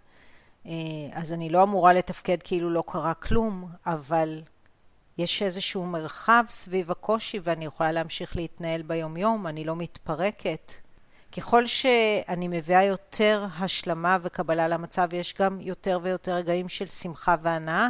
אה, 0.66 0.72
אז 1.12 1.32
אני 1.32 1.50
לא 1.50 1.62
אמורה 1.62 1.92
לתפקד 1.92 2.42
כאילו 2.44 2.70
לא 2.70 2.82
קרה 2.86 3.14
כלום, 3.14 3.68
אבל 3.86 4.42
יש 5.20 5.42
איזשהו 5.42 5.86
מרחב 5.86 6.44
סביב 6.48 6.90
הקושי 6.90 7.40
ואני 7.42 7.64
יכולה 7.64 7.92
להמשיך 7.92 8.36
להתנהל 8.36 8.82
ביומיום, 8.82 9.46
אני 9.46 9.64
לא 9.64 9.76
מתפרקת. 9.76 10.72
ככל 11.36 11.66
שאני 11.66 12.48
מביאה 12.48 12.84
יותר 12.84 13.46
השלמה 13.58 14.18
וקבלה 14.22 14.68
למצב, 14.68 15.08
יש 15.12 15.34
גם 15.40 15.60
יותר 15.60 15.98
ויותר 16.02 16.34
רגעים 16.34 16.68
של 16.68 16.86
שמחה 16.86 17.36
והנאה. 17.40 17.88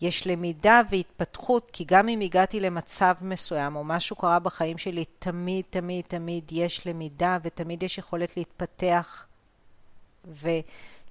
יש 0.00 0.26
למידה 0.26 0.80
והתפתחות, 0.90 1.70
כי 1.72 1.84
גם 1.84 2.08
אם 2.08 2.20
הגעתי 2.20 2.60
למצב 2.60 3.14
מסוים 3.22 3.76
או 3.76 3.84
משהו 3.84 4.16
קרה 4.16 4.38
בחיים 4.38 4.78
שלי, 4.78 5.04
תמיד, 5.18 5.64
תמיד, 5.70 6.04
תמיד 6.08 6.44
יש 6.52 6.86
למידה 6.86 7.38
ותמיד 7.42 7.82
יש 7.82 7.98
יכולת 7.98 8.36
להתפתח 8.36 9.26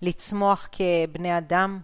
ולצמוח 0.01 0.69
כבני 0.71 1.37
אדם. 1.37 1.79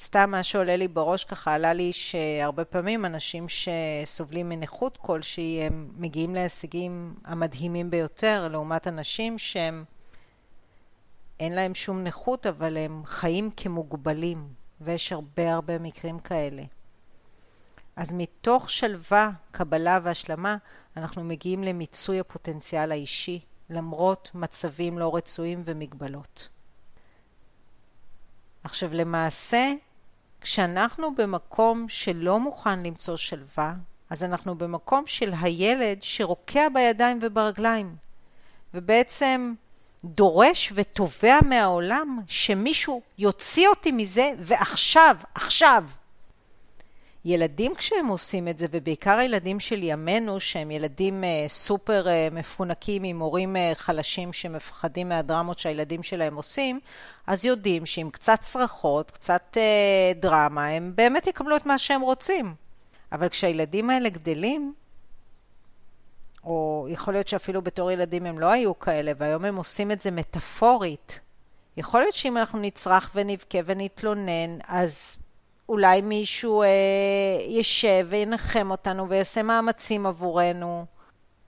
סתם 0.00 0.30
מה 0.30 0.42
שעולה 0.42 0.76
לי 0.76 0.88
בראש 0.88 1.24
ככה, 1.24 1.54
עלה 1.54 1.72
לי 1.72 1.92
שהרבה 1.92 2.64
פעמים 2.64 3.04
אנשים 3.04 3.46
שסובלים 3.48 4.48
מנכות 4.48 4.96
כלשהי, 4.96 5.62
הם 5.62 5.88
מגיעים 5.96 6.34
להישגים 6.34 7.14
המדהימים 7.24 7.90
ביותר, 7.90 8.48
לעומת 8.50 8.86
אנשים 8.86 9.38
שהם, 9.38 9.84
אין 11.40 11.52
להם 11.52 11.74
שום 11.74 12.04
נכות, 12.04 12.46
אבל 12.46 12.76
הם 12.76 13.02
חיים 13.04 13.50
כמוגבלים, 13.56 14.48
ויש 14.80 15.12
הרבה 15.12 15.52
הרבה 15.54 15.78
מקרים 15.78 16.18
כאלה. 16.18 16.62
אז 17.96 18.12
מתוך 18.12 18.70
שלווה, 18.70 19.30
קבלה 19.50 19.98
והשלמה, 20.02 20.56
אנחנו 20.96 21.24
מגיעים 21.24 21.64
למיצוי 21.64 22.20
הפוטנציאל 22.20 22.92
האישי, 22.92 23.40
למרות 23.70 24.30
מצבים 24.34 24.98
לא 24.98 25.16
רצויים 25.16 25.62
ומגבלות. 25.64 26.48
עכשיו 28.64 28.90
למעשה, 28.92 29.72
כשאנחנו 30.46 31.14
במקום 31.14 31.86
שלא 31.88 32.40
מוכן 32.40 32.82
למצוא 32.82 33.16
שלווה, 33.16 33.74
אז 34.10 34.24
אנחנו 34.24 34.54
במקום 34.54 35.04
של 35.06 35.32
הילד 35.40 36.02
שרוקע 36.02 36.68
בידיים 36.68 37.18
וברגליים, 37.22 37.96
ובעצם 38.74 39.54
דורש 40.04 40.72
ותובע 40.74 41.38
מהעולם 41.48 42.18
שמישהו 42.26 43.02
יוציא 43.18 43.68
אותי 43.68 43.92
מזה, 43.92 44.30
ועכשיו, 44.38 45.16
עכשיו. 45.34 45.84
ילדים 47.28 47.74
כשהם 47.74 48.06
עושים 48.06 48.48
את 48.48 48.58
זה, 48.58 48.66
ובעיקר 48.72 49.18
הילדים 49.18 49.60
של 49.60 49.82
ימינו, 49.82 50.40
שהם 50.40 50.70
ילדים 50.70 51.24
אה, 51.24 51.44
סופר 51.48 52.08
אה, 52.08 52.28
מפונקים 52.32 53.04
עם 53.04 53.20
הורים 53.20 53.56
אה, 53.56 53.72
חלשים 53.74 54.32
שמפחדים 54.32 55.08
מהדרמות 55.08 55.58
שהילדים 55.58 56.02
שלהם 56.02 56.36
עושים, 56.36 56.80
אז 57.26 57.44
יודעים 57.44 57.86
שעם 57.86 58.10
קצת 58.10 58.38
צרחות, 58.40 59.10
קצת 59.10 59.56
דרמה, 60.20 60.66
הם 60.66 60.92
באמת 60.94 61.26
יקבלו 61.26 61.56
את 61.56 61.66
מה 61.66 61.78
שהם 61.78 62.00
רוצים. 62.00 62.54
אבל 63.12 63.28
כשהילדים 63.28 63.90
האלה 63.90 64.08
גדלים, 64.08 64.74
או 66.44 66.86
יכול 66.90 67.14
להיות 67.14 67.28
שאפילו 67.28 67.62
בתור 67.62 67.90
ילדים 67.90 68.26
הם 68.26 68.38
לא 68.38 68.52
היו 68.52 68.78
כאלה, 68.78 69.12
והיום 69.18 69.44
הם 69.44 69.56
עושים 69.56 69.92
את 69.92 70.00
זה 70.00 70.10
מטאפורית. 70.10 71.20
יכול 71.76 72.00
להיות 72.00 72.14
שאם 72.14 72.36
אנחנו 72.36 72.58
נצרח 72.58 73.12
ונבכה 73.14 73.58
ונתלונן, 73.64 74.58
אז 74.68 75.22
אולי 75.68 76.00
מישהו 76.00 76.62
אה, 76.62 76.68
ישב 77.48 78.06
וינחם 78.10 78.70
אותנו 78.70 79.08
ויעשה 79.08 79.42
מאמצים 79.42 80.06
עבורנו, 80.06 80.86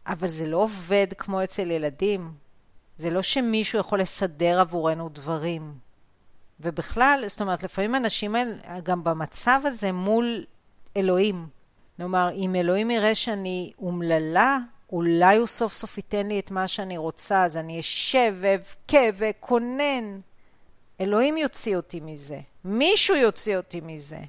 אבל 0.06 0.28
זה 0.28 0.46
לא 0.46 0.56
עובד 0.56 1.06
כמו 1.18 1.44
אצל 1.44 1.70
ילדים. 1.70 2.32
זה 2.96 3.10
לא 3.10 3.22
שמישהו 3.22 3.78
יכול 3.78 4.00
לסדר 4.00 4.60
עבורנו 4.60 5.08
דברים. 5.08 5.74
ובכלל, 6.60 7.24
זאת 7.26 7.40
אומרת, 7.40 7.62
לפעמים 7.62 7.94
אנשים 7.94 8.36
גם 8.82 9.04
במצב 9.04 9.60
הזה 9.64 9.92
מול 9.92 10.44
אלוהים. 10.96 11.46
כלומר, 11.96 12.30
אם 12.34 12.54
אלוהים 12.54 12.90
יראה 12.90 13.14
שאני 13.14 13.72
אומללה, 13.78 14.58
אולי 14.92 15.36
הוא 15.36 15.46
סוף 15.46 15.72
סוף 15.72 15.96
ייתן 15.96 16.26
לי 16.26 16.38
את 16.38 16.50
מה 16.50 16.68
שאני 16.68 16.96
רוצה, 16.96 17.44
אז 17.44 17.56
אני 17.56 17.80
אשב 17.80 18.34
ואבכה 18.40 19.04
ואכונן. 19.14 20.20
אלוהים 21.00 21.36
יוציא 21.36 21.76
אותי 21.76 22.00
מזה. 22.00 22.40
מישהו 22.64 23.16
יוציא 23.16 23.56
אותי 23.56 23.80
מזה. 23.80 24.20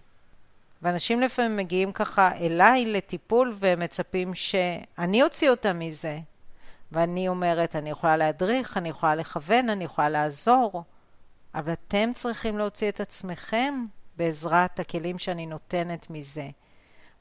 ואנשים 0.82 1.22
לפעמים 1.22 1.58
מגיעים 1.58 1.92
ככה 1.92 2.38
אליי 2.38 2.86
לטיפול 2.86 3.52
ומצפים 3.60 4.36
שאני 4.36 5.24
אוציא 5.24 5.50
אותם 5.50 5.80
מזה. 5.80 6.20
ואני 6.92 7.28
אומרת, 7.28 7.76
אני 7.76 7.90
יכולה 7.90 8.18
להדריך, 8.18 8.78
אני 8.78 8.90
יכולה 8.90 9.16
לכוון, 9.16 9.70
אני 9.70 9.84
יכולה 9.84 10.10
לעזור, 10.10 10.84
אבל 11.56 11.74
אתם 11.74 12.12
צריכים 12.16 12.58
להוציא 12.58 12.90
את 12.90 13.00
עצמכם 13.00 13.86
בעזרת 14.18 14.80
הכלים 14.80 15.20
שאני 15.20 15.46
נותנת 15.46 16.10
מזה. 16.10 16.50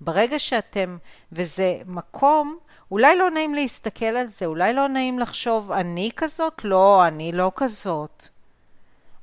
ברגע 0.01 0.39
שאתם, 0.39 0.99
וזה 1.33 1.81
מקום, 1.87 2.59
אולי 2.91 3.19
לא 3.19 3.31
נעים 3.31 3.55
להסתכל 3.55 4.05
על 4.05 4.27
זה, 4.27 4.47
אולי 4.47 4.73
לא 4.73 4.89
נעים 4.89 5.19
לחשוב, 5.19 5.73
אני 5.73 6.11
כזאת? 6.17 6.65
לא, 6.65 7.07
אני 7.07 7.33
לא 7.33 7.53
כזאת. 7.57 8.29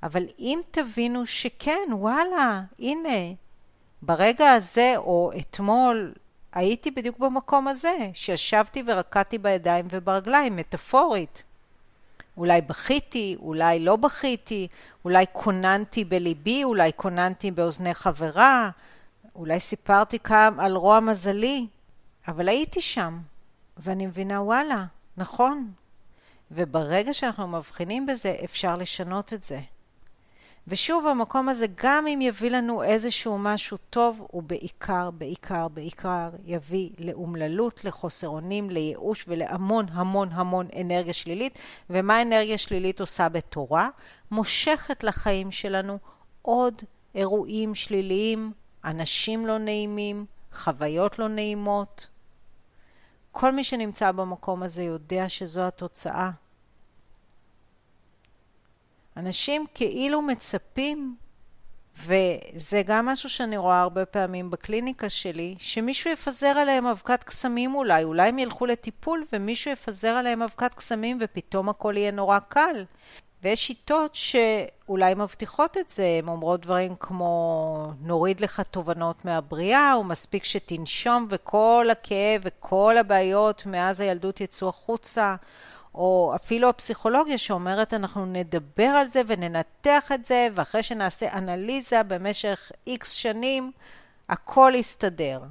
אבל 0.06 0.26
אם 0.40 0.60
תבינו 0.72 1.26
שכן, 1.26 1.88
וואלה, 1.92 2.62
הנה, 2.80 3.34
ברגע 4.02 4.52
הזה 4.52 4.94
או 4.98 5.32
אתמול 5.40 6.14
הייתי 6.54 6.92
בדיוק 6.92 7.20
במקום 7.20 7.68
הזה, 7.68 8.10
שישבתי 8.14 8.84
ורקדתי 8.86 9.38
בידיים 9.38 9.88
וברגליים, 9.90 10.56
מטאפורית. 10.56 11.44
אולי 12.38 12.62
בכיתי, 12.62 13.36
אולי 13.40 13.80
לא 13.80 13.96
בכיתי, 13.96 14.68
אולי 15.06 15.26
קוננתי 15.34 16.06
בליבי, 16.06 16.64
אולי 16.64 16.92
קוננתי 16.92 17.52
באוזני 17.52 17.94
חברה, 17.94 18.70
אולי 19.36 19.60
סיפרתי 19.60 20.20
כאן 20.20 20.60
על 20.60 20.76
רוע 20.76 21.00
מזלי, 21.00 21.68
אבל 22.28 22.50
הייתי 22.50 22.82
שם, 22.82 23.20
ואני 23.78 24.06
מבינה, 24.06 24.42
וואלה, 24.42 24.86
נכון. 25.18 25.72
וברגע 26.52 27.14
שאנחנו 27.14 27.48
מבחינים 27.48 28.06
בזה, 28.06 28.36
אפשר 28.44 28.76
לשנות 28.76 29.34
את 29.34 29.44
זה. 29.44 29.60
ושוב, 30.67 31.07
המקום 31.07 31.50
הזה, 31.50 31.65
גם 31.84 32.07
אם 32.07 32.22
יביא 32.22 32.51
לנו 32.51 32.84
איזשהו 32.84 33.38
משהו 33.38 33.77
טוב, 33.89 34.27
הוא 34.31 34.43
בעיקר, 34.43 35.12
בעיקר, 35.12 35.67
בעיקר 35.67 36.29
יביא 36.45 36.89
לאומללות, 37.00 37.86
לחוסר 37.86 38.27
אונים, 38.27 38.69
לייאוש 38.69 39.25
ולהמון 39.27 39.86
המון 39.91 40.29
המון 40.31 40.67
אנרגיה 40.81 41.13
שלילית. 41.13 41.57
ומה 41.89 42.22
אנרגיה 42.22 42.57
שלילית 42.57 43.00
עושה 43.00 43.29
בתורה? 43.29 43.89
מושכת 44.31 45.03
לחיים 45.03 45.51
שלנו 45.51 45.98
עוד 46.41 46.81
אירועים 47.15 47.75
שליליים, 47.75 48.51
אנשים 48.86 49.45
לא 49.45 49.57
נעימים, 49.57 50.25
חוויות 50.53 51.19
לא 51.19 51.27
נעימות. 51.27 52.07
כל 53.31 53.51
מי 53.51 53.63
שנמצא 53.63 54.12
במקום 54.12 54.63
הזה 54.63 54.84
יודע 54.84 55.29
שזו 55.29 55.62
התוצאה. 55.62 56.29
אנשים 59.17 59.65
כאילו 59.74 60.22
מצפים, 60.22 61.15
וזה 61.98 62.81
גם 62.86 63.05
משהו 63.05 63.29
שאני 63.29 63.57
רואה 63.57 63.81
הרבה 63.81 64.05
פעמים 64.05 64.50
בקליניקה 64.51 65.10
שלי, 65.10 65.55
שמישהו 65.60 66.12
יפזר 66.12 66.48
עליהם 66.48 66.86
אבקת 66.88 67.24
קסמים 67.24 67.75
אולי, 67.75 68.03
אולי 68.03 68.29
הם 68.29 68.39
ילכו 68.39 68.65
לטיפול 68.65 69.24
ומישהו 69.34 69.72
יפזר 69.72 70.07
עליהם 70.07 70.41
אבקת 70.41 70.74
קסמים 70.74 71.17
ופתאום 71.22 71.69
הכל 71.69 71.93
יהיה 71.98 72.12
נורא 72.12 72.39
קל. 72.39 72.86
ויש 73.43 73.67
שיטות 73.67 74.15
שאולי 74.15 75.13
מבטיחות 75.13 75.77
את 75.77 75.89
זה, 75.89 76.19
הן 76.19 76.27
אומרות 76.27 76.62
דברים 76.62 76.95
כמו 76.95 77.91
נוריד 78.01 78.39
לך 78.39 78.62
תובנות 78.62 79.25
מהבריאה, 79.25 79.98
ומספיק 80.00 80.43
שתנשום 80.43 81.27
וכל 81.29 81.88
הכאב 81.91 82.41
וכל 82.43 82.98
הבעיות 82.98 83.65
מאז 83.65 84.01
הילדות 84.01 84.41
יצאו 84.41 84.69
החוצה, 84.69 85.36
או 85.96 86.32
אפילו 86.36 86.70
הפסיכולוגיה 86.70 87.38
שאומרת 87.38 87.94
אנחנו 87.94 88.25
נדבר 88.25 88.86
על 88.86 89.08
זה 89.08 89.22
וננתח 89.28 90.12
את 90.14 90.25
זה, 90.25 90.48
ואחרי 90.54 90.84
שנעשה 90.84 91.34
אנליזה 91.38 92.04
במשך 92.04 92.72
איקס 92.88 93.12
שנים, 93.12 93.72
הכל 94.30 94.72
יסתדר. 94.75 95.42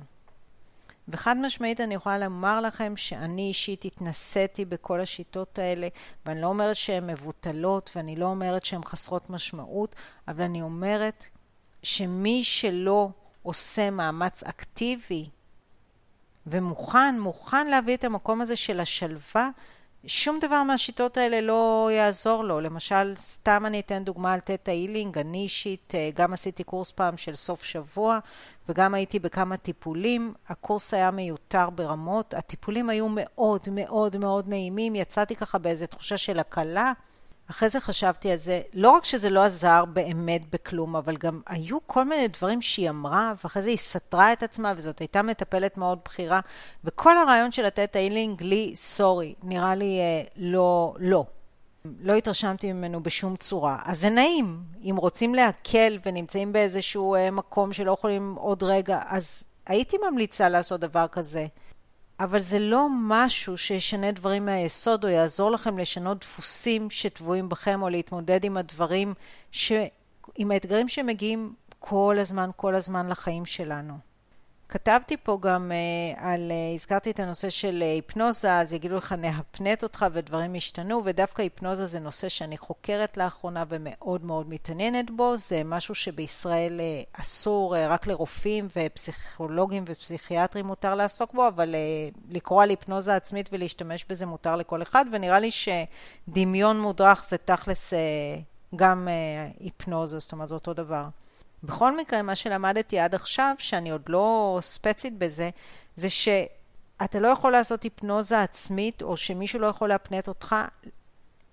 וחד 1.08 1.36
משמעית 1.36 1.80
אני 1.80 1.94
יכולה 1.94 2.18
לומר 2.18 2.60
לכם 2.60 2.96
שאני 2.96 3.48
אישית 3.48 3.84
התנסיתי 3.84 4.64
בכל 4.64 5.00
השיטות 5.00 5.58
האלה, 5.58 5.88
ואני 6.26 6.40
לא 6.40 6.46
אומרת 6.46 6.76
שהן 6.76 7.06
מבוטלות, 7.06 7.90
ואני 7.96 8.16
לא 8.16 8.26
אומרת 8.26 8.64
שהן 8.64 8.84
חסרות 8.84 9.30
משמעות, 9.30 9.94
אבל 10.28 10.44
אני 10.44 10.62
אומרת 10.62 11.26
שמי 11.82 12.44
שלא 12.44 13.08
עושה 13.42 13.90
מאמץ 13.90 14.42
אקטיבי 14.42 15.28
ומוכן, 16.46 17.14
מוכן 17.20 17.66
להביא 17.66 17.96
את 17.96 18.04
המקום 18.04 18.40
הזה 18.40 18.56
של 18.56 18.80
השלווה, 18.80 19.48
שום 20.06 20.38
דבר 20.40 20.62
מהשיטות 20.62 21.16
האלה 21.16 21.40
לא 21.40 21.90
יעזור 21.92 22.44
לו. 22.44 22.60
למשל, 22.60 23.14
סתם 23.14 23.66
אני 23.66 23.80
אתן 23.80 24.04
דוגמה 24.04 24.32
על 24.32 24.40
תטא 24.40 24.70
הילינג, 24.70 25.18
אני 25.18 25.38
אישית 25.38 25.94
אה, 25.94 26.10
גם 26.14 26.32
עשיתי 26.32 26.64
קורס 26.64 26.92
פעם 26.92 27.16
של 27.16 27.34
סוף 27.34 27.62
שבוע 27.64 28.18
וגם 28.68 28.94
הייתי 28.94 29.18
בכמה 29.18 29.56
טיפולים. 29.56 30.34
הקורס 30.48 30.94
היה 30.94 31.10
מיותר 31.10 31.70
ברמות, 31.70 32.34
הטיפולים 32.34 32.90
היו 32.90 33.06
מאוד 33.08 33.62
מאוד 33.70 34.16
מאוד 34.16 34.48
נעימים, 34.48 34.94
יצאתי 34.94 35.36
ככה 35.36 35.58
באיזו 35.58 35.86
תחושה 35.86 36.18
של 36.18 36.38
הקלה. 36.38 36.92
אחרי 37.50 37.68
זה 37.68 37.80
חשבתי 37.80 38.30
על 38.30 38.36
זה, 38.36 38.62
לא 38.74 38.90
רק 38.90 39.04
שזה 39.04 39.30
לא 39.30 39.42
עזר 39.42 39.84
באמת 39.84 40.50
בכלום, 40.50 40.96
אבל 40.96 41.16
גם 41.16 41.40
היו 41.46 41.78
כל 41.86 42.04
מיני 42.04 42.28
דברים 42.28 42.62
שהיא 42.62 42.90
אמרה, 42.90 43.32
ואחרי 43.44 43.62
זה 43.62 43.70
היא 43.70 43.78
סתרה 43.78 44.32
את 44.32 44.42
עצמה, 44.42 44.72
וזאת 44.76 44.98
הייתה 44.98 45.22
מטפלת 45.22 45.78
מאוד 45.78 45.98
בכירה, 46.04 46.40
וכל 46.84 47.18
הרעיון 47.18 47.52
של 47.52 47.62
לתת 47.62 47.96
איילינג 47.96 48.42
לי, 48.42 48.72
סורי, 48.76 49.34
נראה 49.42 49.74
לי 49.74 49.98
אה, 50.00 50.22
לא, 50.36 50.94
לא. 50.98 51.24
לא 52.00 52.14
התרשמתי 52.14 52.72
ממנו 52.72 53.02
בשום 53.02 53.36
צורה. 53.36 53.78
אז 53.84 54.00
זה 54.00 54.10
נעים, 54.10 54.62
אם 54.82 54.94
רוצים 54.98 55.34
להקל 55.34 55.98
ונמצאים 56.06 56.52
באיזשהו 56.52 57.14
אה, 57.14 57.30
מקום 57.30 57.72
שלא 57.72 57.92
יכולים 57.92 58.34
עוד 58.38 58.62
רגע, 58.62 59.00
אז 59.06 59.44
הייתי 59.66 59.96
ממליצה 60.10 60.48
לעשות 60.48 60.80
דבר 60.80 61.06
כזה. 61.08 61.46
אבל 62.20 62.38
זה 62.38 62.58
לא 62.58 62.88
משהו 63.00 63.58
שישנה 63.58 64.12
דברים 64.12 64.46
מהיסוד 64.46 65.04
או 65.04 65.08
יעזור 65.08 65.50
לכם 65.50 65.78
לשנות 65.78 66.20
דפוסים 66.20 66.90
שטבועים 66.90 67.48
בכם 67.48 67.82
או 67.82 67.88
להתמודד 67.88 68.44
עם 68.44 68.56
הדברים, 68.56 69.14
ש... 69.52 69.72
עם 70.36 70.50
האתגרים 70.50 70.88
שמגיעים 70.88 71.54
כל 71.78 72.16
הזמן, 72.20 72.50
כל 72.56 72.74
הזמן 72.74 73.08
לחיים 73.08 73.46
שלנו. 73.46 73.94
כתבתי 74.74 75.16
פה 75.16 75.38
גם 75.40 75.72
uh, 75.72 76.20
על, 76.20 76.50
uh, 76.50 76.74
הזכרתי 76.74 77.10
את 77.10 77.20
הנושא 77.20 77.50
של 77.50 77.78
uh, 77.82 77.84
היפנוזה, 77.84 78.58
אז 78.58 78.72
יגידו 78.72 78.96
לך 78.96 79.12
נהפנט 79.12 79.82
אותך 79.82 80.06
ודברים 80.12 80.54
השתנו, 80.54 81.02
ודווקא 81.04 81.42
היפנוזה 81.42 81.86
זה 81.86 82.00
נושא 82.00 82.28
שאני 82.28 82.58
חוקרת 82.58 83.16
לאחרונה 83.16 83.64
ומאוד 83.68 84.24
מאוד 84.24 84.48
מתעניינת 84.48 85.10
בו, 85.10 85.36
זה 85.36 85.62
משהו 85.64 85.94
שבישראל 85.94 86.80
אסור 87.12 87.76
רק 87.76 88.06
לרופאים 88.06 88.68
ופסיכולוגים 88.76 89.84
ופסיכיאטרים 89.86 90.66
מותר 90.66 90.94
לעסוק 90.94 91.34
בו, 91.34 91.48
אבל 91.48 91.74
לקרוא 92.30 92.62
על 92.62 92.70
היפנוזה 92.70 93.16
עצמית 93.16 93.48
ולהשתמש 93.52 94.04
בזה 94.08 94.26
מותר 94.26 94.56
לכל 94.56 94.82
אחד, 94.82 95.04
ונראה 95.12 95.38
לי 95.38 95.50
שדמיון 95.50 96.80
מודרך 96.80 97.24
זה 97.24 97.38
תכלס 97.38 97.92
גם 98.76 99.08
היפנוזה, 99.60 100.18
זאת 100.18 100.32
אומרת 100.32 100.48
זה 100.48 100.54
אותו 100.54 100.74
דבר. 100.74 101.04
בכל 101.64 101.96
מקרה, 101.96 102.22
מה 102.22 102.36
שלמדתי 102.36 102.98
עד 102.98 103.14
עכשיו, 103.14 103.54
שאני 103.58 103.90
עוד 103.90 104.02
לא 104.08 104.58
ספצית 104.62 105.18
בזה, 105.18 105.50
זה 105.96 106.10
שאתה 106.10 107.18
לא 107.18 107.28
יכול 107.28 107.52
לעשות 107.52 107.82
היפנוזה 107.82 108.40
עצמית, 108.40 109.02
או 109.02 109.16
שמישהו 109.16 109.58
לא 109.58 109.66
יכול 109.66 109.88
להפנט 109.88 110.28
אותך, 110.28 110.56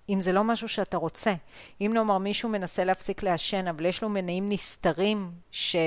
אם 0.08 0.20
זה 0.20 0.32
לא 0.32 0.44
משהו 0.44 0.68
שאתה 0.68 0.96
רוצה. 0.96 1.34
אם 1.80 1.90
נאמר 1.94 2.18
מישהו 2.18 2.48
מנסה 2.48 2.84
להפסיק 2.84 3.22
לעשן, 3.22 3.68
אבל 3.68 3.86
יש 3.86 4.02
לו 4.02 4.08
מניעים 4.08 4.48
נסתרים 4.48 5.30
שהוא 5.50 5.80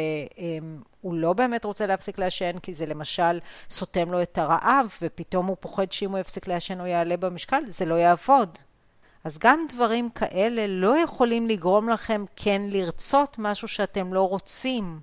לא 1.03 1.33
באמת 1.33 1.65
רוצה 1.65 1.85
להפסיק 1.85 2.19
לעשן, 2.19 2.59
כי 2.59 2.73
זה 2.73 2.85
למשל 2.85 3.39
סותם 3.69 4.11
לו 4.11 4.21
את 4.21 4.37
הרעב, 4.37 4.93
ופתאום 5.01 5.45
הוא 5.45 5.57
פוחד 5.59 5.91
שאם 5.91 6.11
הוא 6.11 6.19
יפסיק 6.19 6.47
לעשן 6.47 6.79
הוא 6.79 6.87
יעלה 6.87 7.17
במשקל, 7.17 7.61
זה 7.67 7.85
לא 7.85 7.95
יעבוד. 7.95 8.57
אז 9.25 9.39
גם 9.39 9.65
דברים 9.73 10.09
כאלה 10.09 10.67
לא 10.67 10.97
יכולים 10.97 11.47
לגרום 11.47 11.89
לכם 11.89 12.25
כן 12.35 12.61
לרצות 12.69 13.35
משהו 13.39 13.67
שאתם 13.67 14.13
לא 14.13 14.27
רוצים. 14.27 14.99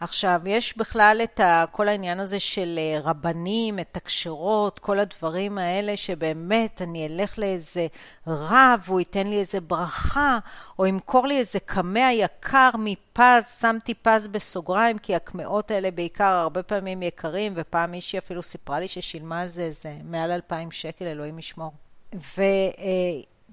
עכשיו, 0.00 0.40
יש 0.46 0.78
בכלל 0.78 1.20
את 1.24 1.40
כל 1.70 1.88
העניין 1.88 2.20
הזה 2.20 2.40
של 2.40 2.78
אה, 2.78 3.00
רבנים, 3.00 3.76
מתקשרות, 3.76 4.78
כל 4.78 4.98
הדברים 4.98 5.58
האלה 5.58 5.96
שבאמת 5.96 6.82
אני 6.82 7.06
אלך 7.06 7.38
לאיזה 7.38 7.86
רב, 8.26 8.84
הוא 8.86 9.00
ייתן 9.00 9.26
לי 9.26 9.38
איזה 9.38 9.60
ברכה, 9.60 10.38
או 10.78 10.86
ימכור 10.86 11.26
לי 11.26 11.38
איזה 11.38 11.60
קמע 11.60 12.08
יקר 12.12 12.70
מפז, 12.78 13.58
שמתי 13.60 13.94
פז 13.94 14.28
בסוגריים, 14.28 14.98
כי 14.98 15.14
הקמעות 15.14 15.70
האלה 15.70 15.90
בעיקר 15.90 16.32
הרבה 16.32 16.62
פעמים 16.62 17.02
יקרים, 17.02 17.52
ופעם 17.56 17.90
מישהי 17.90 18.18
אפילו 18.18 18.42
סיפרה 18.42 18.80
לי 18.80 18.88
ששילמה 18.88 19.40
על 19.40 19.48
זה 19.48 19.62
איזה 19.62 19.96
מעל 20.04 20.30
אלפיים 20.30 20.70
שקל, 20.70 21.04
אלוהים 21.04 21.38
ישמור. 21.38 21.72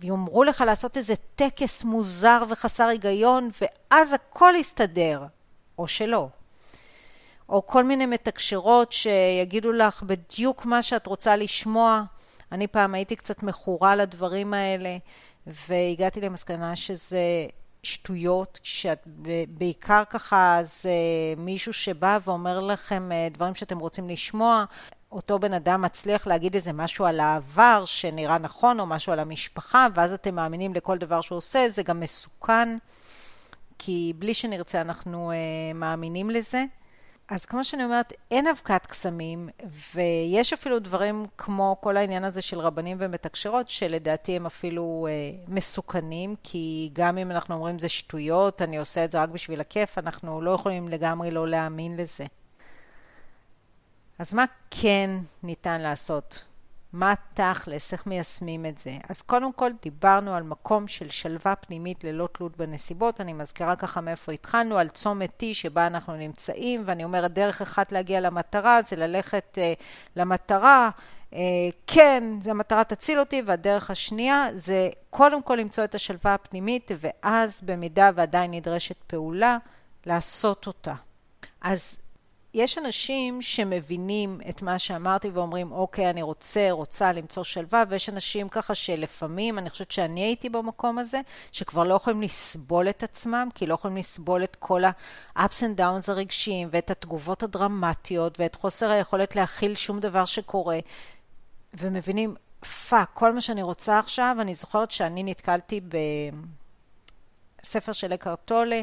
ויאמרו 0.01 0.43
לך 0.43 0.63
לעשות 0.67 0.97
איזה 0.97 1.15
טקס 1.35 1.83
מוזר 1.83 2.43
וחסר 2.49 2.87
היגיון, 2.87 3.49
ואז 3.61 4.13
הכל 4.13 4.53
יסתדר, 4.57 5.23
או 5.77 5.87
שלא. 5.87 6.27
או 7.49 7.65
כל 7.65 7.83
מיני 7.83 8.05
מתקשרות 8.05 8.91
שיגידו 8.91 9.71
לך 9.71 10.03
בדיוק 10.03 10.65
מה 10.65 10.81
שאת 10.81 11.07
רוצה 11.07 11.35
לשמוע. 11.35 12.01
אני 12.51 12.67
פעם 12.67 12.95
הייתי 12.95 13.15
קצת 13.15 13.43
מכורה 13.43 13.95
לדברים 13.95 14.53
האלה, 14.53 14.97
והגעתי 15.47 16.21
למסקנה 16.21 16.75
שזה 16.75 17.47
שטויות, 17.83 18.59
שאת 18.63 19.07
בעיקר 19.49 20.03
ככה 20.09 20.59
זה 20.61 20.89
מישהו 21.37 21.73
שבא 21.73 22.17
ואומר 22.23 22.57
לכם 22.57 23.11
אה, 23.11 23.27
דברים 23.31 23.55
שאתם 23.55 23.79
רוצים 23.79 24.09
לשמוע, 24.09 24.65
אותו 25.15 25.39
בן 25.39 25.53
אדם 25.53 25.81
מצליח 25.81 26.27
להגיד 26.27 26.55
איזה 26.55 26.73
משהו 26.73 27.05
על 27.05 27.19
העבר 27.19 27.85
שנראה 27.85 28.37
נכון, 28.37 28.79
או 28.79 28.85
משהו 28.85 29.13
על 29.13 29.19
המשפחה, 29.19 29.87
ואז 29.95 30.13
אתם 30.13 30.35
מאמינים 30.35 30.73
לכל 30.73 30.97
דבר 30.97 31.21
שהוא 31.21 31.37
עושה, 31.37 31.69
זה 31.69 31.83
גם 31.83 31.99
מסוכן, 31.99 32.77
כי 33.79 34.13
בלי 34.19 34.33
שנרצה 34.33 34.81
אנחנו 34.81 35.31
אה, 35.31 35.35
מאמינים 35.75 36.29
לזה. 36.29 36.63
אז 37.29 37.45
כמו 37.45 37.63
שאני 37.63 37.83
אומרת, 37.83 38.13
אין 38.31 38.47
אבקת 38.47 38.85
קסמים, 38.85 39.49
ויש 39.95 40.53
אפילו 40.53 40.79
דברים 40.79 41.25
כמו 41.37 41.77
כל 41.81 41.97
העניין 41.97 42.23
הזה 42.23 42.41
של 42.41 42.59
רבנים 42.59 42.97
ומתקשרות, 42.99 43.69
שלדעתי 43.69 44.35
הם 44.35 44.45
אפילו 44.45 45.07
אה, 45.09 45.13
מסוכנים, 45.47 46.35
כי 46.43 46.89
גם 46.93 47.17
אם 47.17 47.31
אנחנו 47.31 47.55
אומרים 47.55 47.79
זה 47.79 47.89
שטויות, 47.89 48.61
אני 48.61 48.77
עושה 48.77 49.05
את 49.05 49.11
זה 49.11 49.21
רק 49.21 49.29
בשביל 49.29 49.61
הכיף, 49.61 49.97
אנחנו 49.97 50.41
לא 50.41 50.51
יכולים 50.51 50.87
לגמרי 50.87 51.31
לא 51.31 51.47
להאמין 51.47 51.97
לזה. 51.97 52.25
אז 54.19 54.33
מה 54.33 54.45
כן 54.71 55.09
ניתן 55.43 55.81
לעשות? 55.81 56.43
מה 56.93 57.13
תכלס, 57.33 57.93
איך 57.93 58.07
מיישמים 58.07 58.65
את 58.65 58.77
זה? 58.77 58.91
אז 59.09 59.21
קודם 59.21 59.53
כל 59.53 59.71
דיברנו 59.81 60.35
על 60.35 60.43
מקום 60.43 60.87
של 60.87 61.09
שלווה 61.09 61.55
פנימית 61.55 62.03
ללא 62.03 62.27
תלות 62.31 62.57
בנסיבות. 62.57 63.21
אני 63.21 63.33
מזכירה 63.33 63.75
ככה 63.75 64.01
מאיפה 64.01 64.31
התחלנו, 64.31 64.77
על 64.77 64.89
צומת 64.89 65.43
T 65.43 65.45
שבה 65.53 65.87
אנחנו 65.87 66.15
נמצאים, 66.15 66.83
ואני 66.85 67.03
אומרת 67.03 67.33
דרך 67.33 67.61
אחת 67.61 67.91
להגיע 67.91 68.19
למטרה 68.19 68.81
זה 68.81 68.95
ללכת 68.95 69.57
uh, 69.57 69.83
למטרה. 70.15 70.89
Uh, 71.31 71.35
כן, 71.87 72.23
זו 72.41 72.51
המטרה 72.51 72.83
תציל 72.83 73.19
אותי, 73.19 73.41
והדרך 73.45 73.91
השנייה 73.91 74.47
זה 74.53 74.89
קודם 75.09 75.41
כל 75.41 75.55
למצוא 75.55 75.83
את 75.83 75.95
השלווה 75.95 76.33
הפנימית, 76.33 76.91
ואז 76.99 77.63
במידה 77.63 78.09
ועדיין 78.15 78.51
נדרשת 78.51 78.97
פעולה, 79.07 79.57
לעשות 80.05 80.67
אותה. 80.67 80.93
אז 81.61 81.97
יש 82.55 82.77
אנשים 82.77 83.41
שמבינים 83.41 84.39
את 84.49 84.61
מה 84.61 84.79
שאמרתי 84.79 85.29
ואומרים, 85.29 85.71
אוקיי, 85.71 86.09
אני 86.09 86.21
רוצה, 86.21 86.67
רוצה 86.71 87.11
למצוא 87.11 87.43
שלווה, 87.43 87.83
ויש 87.89 88.09
אנשים 88.09 88.49
ככה 88.49 88.75
שלפעמים, 88.75 89.59
אני 89.59 89.69
חושבת 89.69 89.91
שאני 89.91 90.21
הייתי 90.21 90.49
במקום 90.49 90.99
הזה, 90.99 91.21
שכבר 91.51 91.83
לא 91.83 91.93
יכולים 91.93 92.21
לסבול 92.21 92.89
את 92.89 93.03
עצמם, 93.03 93.49
כי 93.55 93.65
לא 93.65 93.73
יכולים 93.73 93.97
לסבול 93.97 94.43
את 94.43 94.55
כל 94.55 94.83
ה-ups 94.83 95.59
and 95.59 95.79
downs 95.79 96.11
הרגשיים, 96.11 96.67
ואת 96.71 96.91
התגובות 96.91 97.43
הדרמטיות, 97.43 98.39
ואת 98.39 98.55
חוסר 98.55 98.89
היכולת 98.89 99.35
להכיל 99.35 99.75
שום 99.75 99.99
דבר 99.99 100.25
שקורה, 100.25 100.79
ומבינים, 101.73 102.35
פאק, 102.89 103.09
כל 103.13 103.33
מה 103.33 103.41
שאני 103.41 103.61
רוצה 103.61 103.99
עכשיו, 103.99 104.37
אני 104.41 104.53
זוכרת 104.53 104.91
שאני 104.91 105.23
נתקלתי 105.23 105.81
בספר 107.61 107.91
של 107.91 108.13
אקרטולה, 108.13 108.81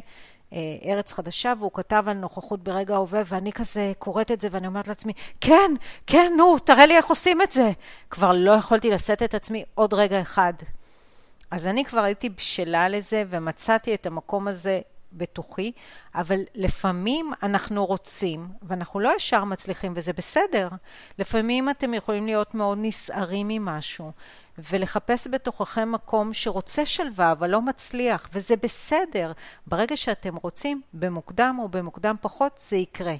ארץ 0.84 1.12
חדשה, 1.12 1.52
והוא 1.58 1.70
כתב 1.74 2.04
על 2.06 2.16
נוכחות 2.16 2.64
ברגע 2.64 2.94
ההווה, 2.94 3.22
ואני 3.26 3.52
כזה 3.52 3.92
קוראת 3.98 4.30
את 4.30 4.40
זה, 4.40 4.48
ואני 4.50 4.66
אומרת 4.66 4.88
לעצמי, 4.88 5.12
כן, 5.40 5.72
כן, 6.06 6.32
נו, 6.36 6.58
תראה 6.58 6.86
לי 6.86 6.96
איך 6.96 7.06
עושים 7.06 7.42
את 7.42 7.52
זה. 7.52 7.70
כבר 8.10 8.32
לא 8.34 8.50
יכולתי 8.50 8.90
לשאת 8.90 9.22
את 9.22 9.34
עצמי 9.34 9.64
עוד 9.74 9.94
רגע 9.94 10.20
אחד. 10.20 10.52
אז 11.50 11.66
אני 11.66 11.84
כבר 11.84 12.00
הייתי 12.00 12.28
בשלה 12.28 12.88
לזה, 12.88 13.24
ומצאתי 13.30 13.94
את 13.94 14.06
המקום 14.06 14.48
הזה 14.48 14.80
בתוכי, 15.12 15.72
אבל 16.14 16.38
לפעמים 16.54 17.32
אנחנו 17.42 17.86
רוצים, 17.86 18.48
ואנחנו 18.62 19.00
לא 19.00 19.12
ישר 19.16 19.44
מצליחים, 19.44 19.92
וזה 19.96 20.12
בסדר. 20.12 20.68
לפעמים 21.18 21.70
אתם 21.70 21.94
יכולים 21.94 22.26
להיות 22.26 22.54
מאוד 22.54 22.78
נסערים 22.80 23.48
ממשהו, 23.48 24.12
ולחפש 24.58 25.28
בתוככם 25.28 25.92
מקום 25.92 26.34
שרוצה 26.34 26.86
שלווה 26.86 27.32
אבל 27.32 27.50
לא 27.50 27.62
מצליח, 27.62 28.28
וזה 28.32 28.56
בסדר. 28.56 29.32
ברגע 29.66 29.96
שאתם 29.96 30.36
רוצים, 30.36 30.80
במוקדם 30.94 31.56
או 31.58 31.68
במוקדם 31.68 32.16
פחות, 32.20 32.58
זה 32.58 32.76
יקרה. 32.76 33.14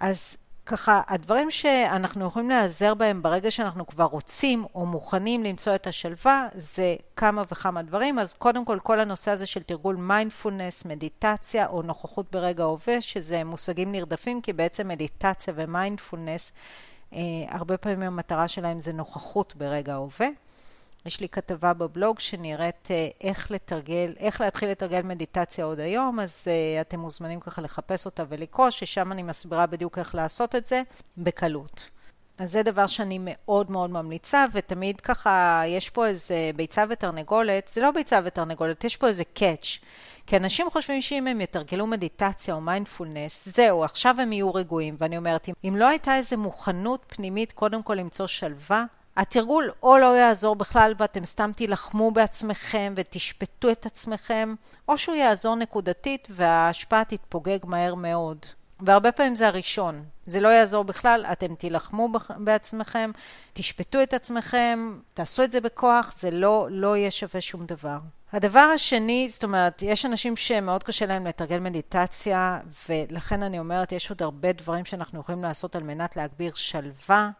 אז 0.00 0.36
ככה, 0.66 1.02
הדברים 1.08 1.50
שאנחנו 1.50 2.26
יכולים 2.26 2.48
להיעזר 2.48 2.94
בהם 2.94 3.22
ברגע 3.22 3.50
שאנחנו 3.50 3.86
כבר 3.86 4.04
רוצים 4.04 4.64
או 4.74 4.86
מוכנים 4.86 5.44
למצוא 5.44 5.74
את 5.74 5.86
השלווה, 5.86 6.48
זה 6.54 6.96
כמה 7.16 7.42
וכמה 7.50 7.82
דברים. 7.82 8.18
אז 8.18 8.34
קודם 8.34 8.64
כל, 8.64 8.78
כל 8.82 9.00
הנושא 9.00 9.30
הזה 9.30 9.46
של 9.46 9.62
תרגול 9.62 9.96
מיינדפולנס, 9.96 10.84
מדיטציה 10.84 11.66
או 11.66 11.82
נוכחות 11.82 12.26
ברגע 12.32 12.64
הווה, 12.64 13.00
שזה 13.00 13.44
מושגים 13.44 13.92
נרדפים, 13.92 14.40
כי 14.40 14.52
בעצם 14.52 14.88
מדיטציה 14.88 15.54
ומיינדפולנס, 15.56 16.52
הרבה 17.48 17.76
פעמים 17.76 18.02
המטרה 18.02 18.48
שלהם 18.48 18.80
זה 18.80 18.92
נוכחות 18.92 19.56
ברגע 19.56 19.92
ההווה. 19.92 20.28
יש 21.06 21.20
לי 21.20 21.28
כתבה 21.28 21.72
בבלוג 21.72 22.20
שנראית 22.20 22.88
אה, 22.90 23.08
איך 23.20 23.50
לתרגל, 23.50 24.12
איך 24.18 24.40
להתחיל 24.40 24.70
לתרגל 24.70 25.02
מדיטציה 25.02 25.64
עוד 25.64 25.80
היום, 25.80 26.20
אז 26.20 26.44
uh, 26.44 26.80
אתם 26.80 27.00
מוזמנים 27.00 27.40
ככה 27.40 27.62
לחפש 27.62 28.06
אותה 28.06 28.24
ולקרוא, 28.28 28.70
ששם 28.70 29.12
אני 29.12 29.22
מסבירה 29.22 29.66
בדיוק 29.66 29.98
איך 29.98 30.14
לעשות 30.14 30.54
את 30.54 30.66
זה 30.66 30.82
בקלות. 31.18 31.90
אז 32.38 32.52
זה 32.52 32.62
דבר 32.62 32.86
שאני 32.86 33.18
מאוד 33.20 33.70
מאוד 33.70 33.90
ממליצה, 33.90 34.44
ותמיד 34.52 35.00
ככה, 35.00 35.62
יש 35.66 35.90
פה 35.90 36.06
איזה 36.06 36.50
ביצה 36.56 36.84
ותרנגולת, 36.90 37.68
זה 37.68 37.80
לא 37.80 37.90
ביצה 37.90 38.20
ותרנגולת, 38.24 38.84
יש 38.84 38.96
פה 38.96 39.06
איזה 39.06 39.24
קאץ'. 39.24 39.78
כי 40.26 40.36
אנשים 40.36 40.70
חושבים 40.70 41.00
שאם 41.00 41.26
הם 41.26 41.40
יתרגלו 41.40 41.86
מדיטציה 41.86 42.54
או 42.54 42.60
מיינדפולנס, 42.60 43.48
זהו, 43.48 43.84
עכשיו 43.84 44.16
הם 44.20 44.32
יהיו 44.32 44.54
רגועים. 44.54 44.96
ואני 44.98 45.16
אומרת, 45.16 45.48
אם 45.64 45.76
לא 45.76 45.88
הייתה 45.88 46.16
איזו 46.16 46.36
מוכנות 46.36 47.04
פנימית, 47.06 47.52
קודם 47.52 47.82
כל 47.82 47.94
למצוא 47.94 48.26
שלווה, 48.26 48.84
התרגול 49.16 49.70
או 49.82 49.98
לא 49.98 50.16
יעזור 50.16 50.56
בכלל 50.56 50.94
ואתם 50.98 51.24
סתם 51.24 51.50
תילחמו 51.56 52.10
בעצמכם 52.10 52.94
ותשפטו 52.96 53.70
את 53.70 53.86
עצמכם, 53.86 54.54
או 54.88 54.98
שהוא 54.98 55.14
יעזור 55.16 55.56
נקודתית 55.56 56.28
וההשפעה 56.30 57.04
תתפוגג 57.04 57.58
מהר 57.64 57.94
מאוד. 57.94 58.46
והרבה 58.80 59.12
פעמים 59.12 59.34
זה 59.34 59.48
הראשון. 59.48 60.04
זה 60.26 60.40
לא 60.40 60.48
יעזור 60.48 60.84
בכלל, 60.84 61.24
אתם 61.32 61.54
תילחמו 61.54 62.08
בעצמכם, 62.38 63.10
תשפטו 63.52 64.02
את 64.02 64.14
עצמכם, 64.14 64.98
תעשו 65.14 65.42
את 65.42 65.52
זה 65.52 65.60
בכוח, 65.60 66.12
זה 66.16 66.30
לא, 66.30 66.68
לא 66.70 66.96
יהיה 66.96 67.10
שווה 67.10 67.40
שום 67.40 67.66
דבר. 67.66 67.98
הדבר 68.32 68.60
השני, 68.74 69.28
זאת 69.28 69.44
אומרת, 69.44 69.82
יש 69.82 70.06
אנשים 70.06 70.36
שמאוד 70.36 70.82
קשה 70.82 71.06
להם 71.06 71.26
לתרגל 71.26 71.58
מדיטציה, 71.58 72.60
ולכן 72.88 73.42
אני 73.42 73.58
אומרת, 73.58 73.92
יש 73.92 74.10
עוד 74.10 74.22
הרבה 74.22 74.52
דברים 74.52 74.84
שאנחנו 74.84 75.20
יכולים 75.20 75.44
לעשות 75.44 75.76
על 75.76 75.82
מנת 75.82 76.16
להגביר 76.16 76.52
שלווה, 76.54 77.30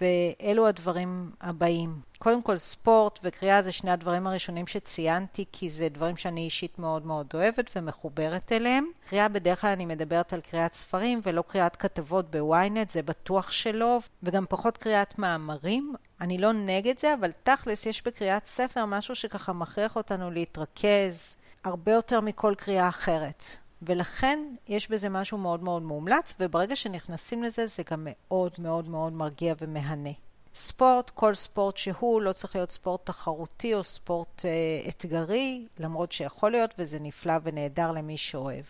ואלו 0.00 0.66
הדברים 0.66 1.30
הבאים. 1.40 2.00
קודם 2.18 2.42
כל, 2.42 2.56
ספורט 2.56 3.18
וקריאה 3.22 3.62
זה 3.62 3.72
שני 3.72 3.90
הדברים 3.90 4.26
הראשונים 4.26 4.66
שציינתי, 4.66 5.44
כי 5.52 5.68
זה 5.68 5.88
דברים 5.88 6.16
שאני 6.16 6.40
אישית 6.40 6.78
מאוד 6.78 7.06
מאוד 7.06 7.26
אוהבת 7.34 7.70
ומחוברת 7.76 8.52
אליהם. 8.52 8.86
קריאה, 9.08 9.28
בדרך 9.28 9.60
כלל 9.60 9.70
אני 9.70 9.86
מדברת 9.86 10.32
על 10.32 10.40
קריאת 10.40 10.74
ספרים 10.74 11.20
ולא 11.22 11.42
קריאת 11.48 11.76
כתבות 11.76 12.30
בוויינט, 12.30 12.90
זה 12.90 13.02
בטוח 13.02 13.52
שלא, 13.52 13.98
וגם 14.22 14.44
פחות 14.48 14.76
קריאת 14.78 15.18
מאמרים. 15.18 15.94
אני 16.20 16.38
לא 16.38 16.52
נגד 16.52 16.98
זה, 16.98 17.14
אבל 17.14 17.30
תכלס 17.42 17.86
יש 17.86 18.06
בקריאת 18.06 18.46
ספר 18.46 18.84
משהו 18.84 19.14
שככה 19.14 19.52
מכריח 19.52 19.96
אותנו 19.96 20.30
להתרכז 20.30 21.36
הרבה 21.64 21.92
יותר 21.92 22.20
מכל 22.20 22.54
קריאה 22.56 22.88
אחרת. 22.88 23.44
ולכן 23.82 24.38
יש 24.68 24.90
בזה 24.90 25.08
משהו 25.08 25.38
מאוד 25.38 25.62
מאוד 25.62 25.82
מומלץ, 25.82 26.34
וברגע 26.40 26.76
שנכנסים 26.76 27.42
לזה 27.42 27.66
זה 27.66 27.82
גם 27.90 28.06
מאוד 28.10 28.52
מאוד 28.58 28.88
מאוד 28.88 29.12
מרגיע 29.12 29.54
ומהנה. 29.60 30.10
ספורט, 30.56 31.10
כל 31.10 31.34
ספורט 31.34 31.76
שהוא, 31.76 32.22
לא 32.22 32.32
צריך 32.32 32.56
להיות 32.56 32.70
ספורט 32.70 33.06
תחרותי 33.06 33.74
או 33.74 33.84
ספורט 33.84 34.44
אה, 34.44 34.50
אתגרי, 34.88 35.66
למרות 35.78 36.12
שיכול 36.12 36.50
להיות 36.50 36.74
וזה 36.78 36.98
נפלא 37.00 37.34
ונהדר 37.42 37.92
למי 37.92 38.16
שאוהב. 38.16 38.64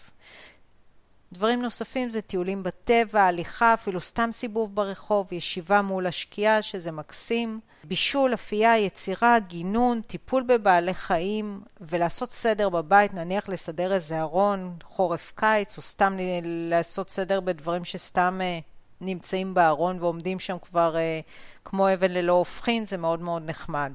דברים 1.33 1.63
נוספים 1.63 2.11
זה 2.11 2.23
טיולים 2.23 2.63
בטבע, 2.63 3.23
הליכה, 3.23 3.75
אפילו 3.75 4.01
סתם 4.01 4.29
סיבוב 4.33 4.75
ברחוב, 4.75 5.33
ישיבה 5.33 5.83
מול 5.83 6.07
השקיעה, 6.07 6.63
שזה 6.63 6.93
מקסים, 6.93 7.61
בישול, 7.85 8.35
אפייה, 8.35 8.79
יצירה, 8.79 9.39
גינון, 9.39 10.01
טיפול 10.01 10.43
בבעלי 10.43 10.95
חיים, 10.95 11.61
ולעשות 11.81 12.33
סדר 12.33 12.69
בבית, 12.69 13.15
נניח 13.15 13.49
לסדר 13.49 13.93
איזה 13.93 14.21
ארון, 14.21 14.77
חורף-קיץ, 14.83 15.77
או 15.77 15.83
סתם 15.83 16.17
לעשות 16.45 17.11
סדר 17.11 17.41
בדברים 17.41 17.85
שסתם 17.85 18.41
אה, 18.43 18.59
נמצאים 19.01 19.55
בארון 19.55 19.99
ועומדים 20.01 20.39
שם 20.39 20.57
כבר 20.59 20.97
אה, 20.97 21.21
כמו 21.65 21.93
אבן 21.95 22.11
ללא 22.11 22.33
הופכין, 22.33 22.87
זה 22.87 22.97
מאוד 22.97 23.21
מאוד 23.21 23.43
נחמד. 23.47 23.93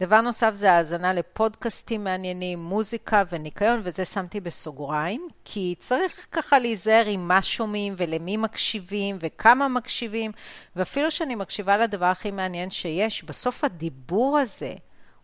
דבר 0.00 0.20
נוסף 0.20 0.54
זה 0.54 0.72
האזנה 0.72 1.12
לפודקאסטים 1.12 2.04
מעניינים, 2.04 2.62
מוזיקה 2.62 3.22
וניקיון, 3.30 3.80
וזה 3.84 4.04
שמתי 4.04 4.40
בסוגריים, 4.40 5.28
כי 5.44 5.74
צריך 5.78 6.26
ככה 6.32 6.58
להיזהר 6.58 7.06
עם 7.06 7.28
מה 7.28 7.42
שומעים 7.42 7.94
ולמי 7.96 8.36
מקשיבים 8.36 9.16
וכמה 9.20 9.68
מקשיבים, 9.68 10.32
ואפילו 10.76 11.10
שאני 11.10 11.34
מקשיבה 11.34 11.76
לדבר 11.76 12.06
הכי 12.06 12.30
מעניין 12.30 12.70
שיש, 12.70 13.24
בסוף 13.24 13.64
הדיבור 13.64 14.38
הזה 14.38 14.72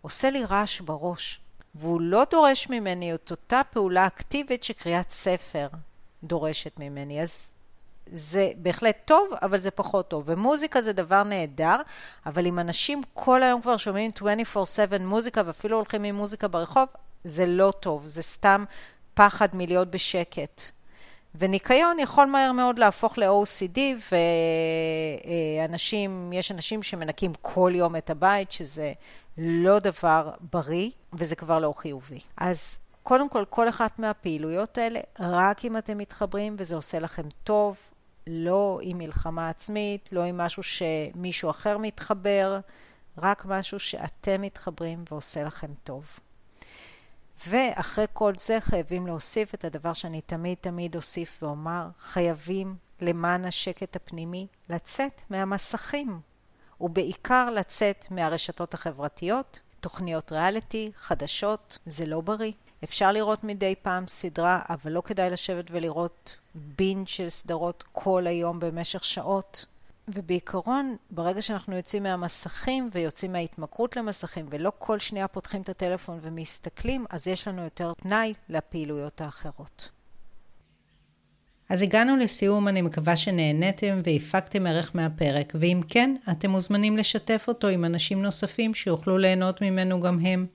עושה 0.02 0.30
לי 0.30 0.44
רעש 0.44 0.80
בראש, 0.80 1.40
והוא 1.74 2.00
לא 2.00 2.22
דורש 2.30 2.70
ממני 2.70 3.14
את 3.14 3.30
אותה 3.30 3.60
פעולה 3.70 4.06
אקטיבית 4.06 4.64
שקריאת 4.64 5.10
ספר 5.10 5.68
דורשת 6.22 6.78
ממני. 6.78 7.22
אז 7.22 7.54
זה 8.12 8.50
בהחלט 8.56 8.96
טוב, 9.04 9.28
אבל 9.42 9.58
זה 9.58 9.70
פחות 9.70 10.08
טוב. 10.08 10.24
ומוזיקה 10.26 10.82
זה 10.82 10.92
דבר 10.92 11.22
נהדר, 11.22 11.76
אבל 12.26 12.46
אם 12.46 12.58
אנשים 12.58 13.02
כל 13.14 13.42
היום 13.42 13.62
כבר 13.62 13.76
שומעים 13.76 14.10
24/7 14.10 14.98
מוזיקה 15.00 15.42
ואפילו 15.46 15.76
הולכים 15.76 16.04
עם 16.04 16.14
מוזיקה 16.14 16.48
ברחוב, 16.48 16.88
זה 17.24 17.46
לא 17.46 17.72
טוב, 17.80 18.06
זה 18.06 18.22
סתם 18.22 18.64
פחד 19.14 19.48
מלהיות 19.52 19.90
בשקט. 19.90 20.62
וניקיון 21.34 21.98
יכול 21.98 22.26
מהר 22.26 22.52
מאוד 22.52 22.78
להפוך 22.78 23.18
ל-OCD, 23.18 23.78
ואנשים, 25.68 26.32
יש 26.32 26.52
אנשים 26.52 26.82
שמנקים 26.82 27.32
כל 27.42 27.72
יום 27.74 27.96
את 27.96 28.10
הבית, 28.10 28.52
שזה 28.52 28.92
לא 29.38 29.78
דבר 29.78 30.30
בריא, 30.52 30.90
וזה 31.12 31.36
כבר 31.36 31.58
לא 31.58 31.74
חיובי. 31.76 32.18
אז 32.36 32.78
קודם 33.02 33.28
כל, 33.28 33.44
כל 33.50 33.68
אחת 33.68 33.98
מהפעילויות 33.98 34.78
האלה, 34.78 35.00
רק 35.20 35.64
אם 35.64 35.76
אתם 35.76 35.98
מתחברים 35.98 36.56
וזה 36.58 36.76
עושה 36.76 36.98
לכם 36.98 37.22
טוב, 37.44 37.78
לא 38.26 38.78
עם 38.82 38.98
מלחמה 38.98 39.48
עצמית, 39.48 40.08
לא 40.12 40.24
עם 40.24 40.36
משהו 40.36 40.62
שמישהו 40.62 41.50
אחר 41.50 41.78
מתחבר, 41.78 42.60
רק 43.18 43.44
משהו 43.44 43.78
שאתם 43.78 44.42
מתחברים 44.42 45.04
ועושה 45.10 45.44
לכם 45.44 45.74
טוב. 45.84 46.18
ואחרי 47.46 48.04
כל 48.12 48.32
זה 48.34 48.60
חייבים 48.60 49.06
להוסיף 49.06 49.54
את 49.54 49.64
הדבר 49.64 49.92
שאני 49.92 50.20
תמיד 50.20 50.58
תמיד 50.60 50.96
אוסיף 50.96 51.42
ואומר, 51.42 51.88
חייבים 51.98 52.76
למען 53.00 53.44
השקט 53.44 53.96
הפנימי 53.96 54.46
לצאת 54.68 55.22
מהמסכים, 55.30 56.20
ובעיקר 56.80 57.50
לצאת 57.50 58.06
מהרשתות 58.10 58.74
החברתיות, 58.74 59.60
תוכניות 59.80 60.32
ריאליטי, 60.32 60.90
חדשות, 60.94 61.78
זה 61.86 62.06
לא 62.06 62.20
בריא. 62.20 62.52
אפשר 62.84 63.12
לראות 63.12 63.44
מדי 63.44 63.74
פעם 63.82 64.06
סדרה, 64.06 64.60
אבל 64.68 64.92
לא 64.92 65.00
כדאי 65.00 65.30
לשבת 65.30 65.64
ולראות 65.70 66.36
בין 66.78 67.06
של 67.06 67.28
סדרות 67.28 67.84
כל 67.92 68.26
היום 68.26 68.60
במשך 68.60 69.04
שעות. 69.04 69.66
ובעיקרון, 70.08 70.96
ברגע 71.10 71.42
שאנחנו 71.42 71.76
יוצאים 71.76 72.02
מהמסכים 72.02 72.88
ויוצאים 72.92 73.32
מההתמכרות 73.32 73.96
למסכים 73.96 74.46
ולא 74.50 74.72
כל 74.78 74.98
שנייה 74.98 75.28
פותחים 75.28 75.62
את 75.62 75.68
הטלפון 75.68 76.18
ומסתכלים, 76.22 77.04
אז 77.10 77.28
יש 77.28 77.48
לנו 77.48 77.62
יותר 77.62 77.92
פנאי 78.02 78.32
לפעילויות 78.48 79.20
האחרות. 79.20 79.90
אז 81.68 81.82
הגענו 81.82 82.16
לסיום, 82.16 82.68
אני 82.68 82.82
מקווה 82.82 83.16
שנהניתם 83.16 84.00
והפקתם 84.04 84.66
ערך 84.66 84.90
מהפרק, 84.94 85.52
ואם 85.60 85.80
כן, 85.88 86.16
אתם 86.30 86.50
מוזמנים 86.50 86.96
לשתף 86.96 87.44
אותו 87.48 87.68
עם 87.68 87.84
אנשים 87.84 88.22
נוספים 88.22 88.74
שיוכלו 88.74 89.18
ליהנות 89.18 89.62
ממנו 89.62 90.00
גם 90.00 90.18
הם. 90.18 90.46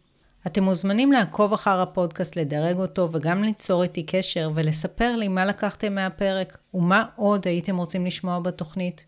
אתם 0.48 0.64
מוזמנים 0.64 1.12
לעקוב 1.12 1.54
אחר 1.54 1.82
הפודקאסט, 1.82 2.36
לדרג 2.36 2.78
אותו 2.78 3.10
וגם 3.12 3.44
ליצור 3.44 3.84
איתי 3.84 4.04
קשר 4.04 4.52
ולספר 4.56 5.16
לי 5.16 5.28
מה 5.28 5.46
לקחתם 5.46 5.96
מהפרק 5.96 6.58
ומה 6.74 7.06
עוד 7.16 7.48
הייתם 7.48 7.78
רוצים 7.78 8.06
לשמוע 8.06 8.40
בתוכנית. 8.40 9.06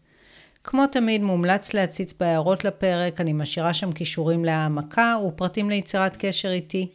כמו 0.64 0.88
תמיד 0.88 1.22
מומלץ 1.22 1.74
להציץ 1.74 2.14
בהערות 2.20 2.66
לפרק, 2.66 3.22
אני 3.22 3.34
משאירה 3.34 3.74
שם 3.74 3.92
כישורים 3.92 4.46
להעמקה 4.46 5.18
ופרטים 5.28 5.70
ליצירת 5.70 6.18
קשר 6.20 6.52
איתי. 6.52 6.90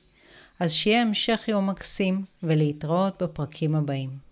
אז 0.60 0.72
שיהיה 0.72 1.02
המשך 1.02 1.44
יום 1.48 1.70
מקסים 1.70 2.24
ולהתראות 2.42 3.22
בפרקים 3.22 3.74
הבאים. 3.74 4.27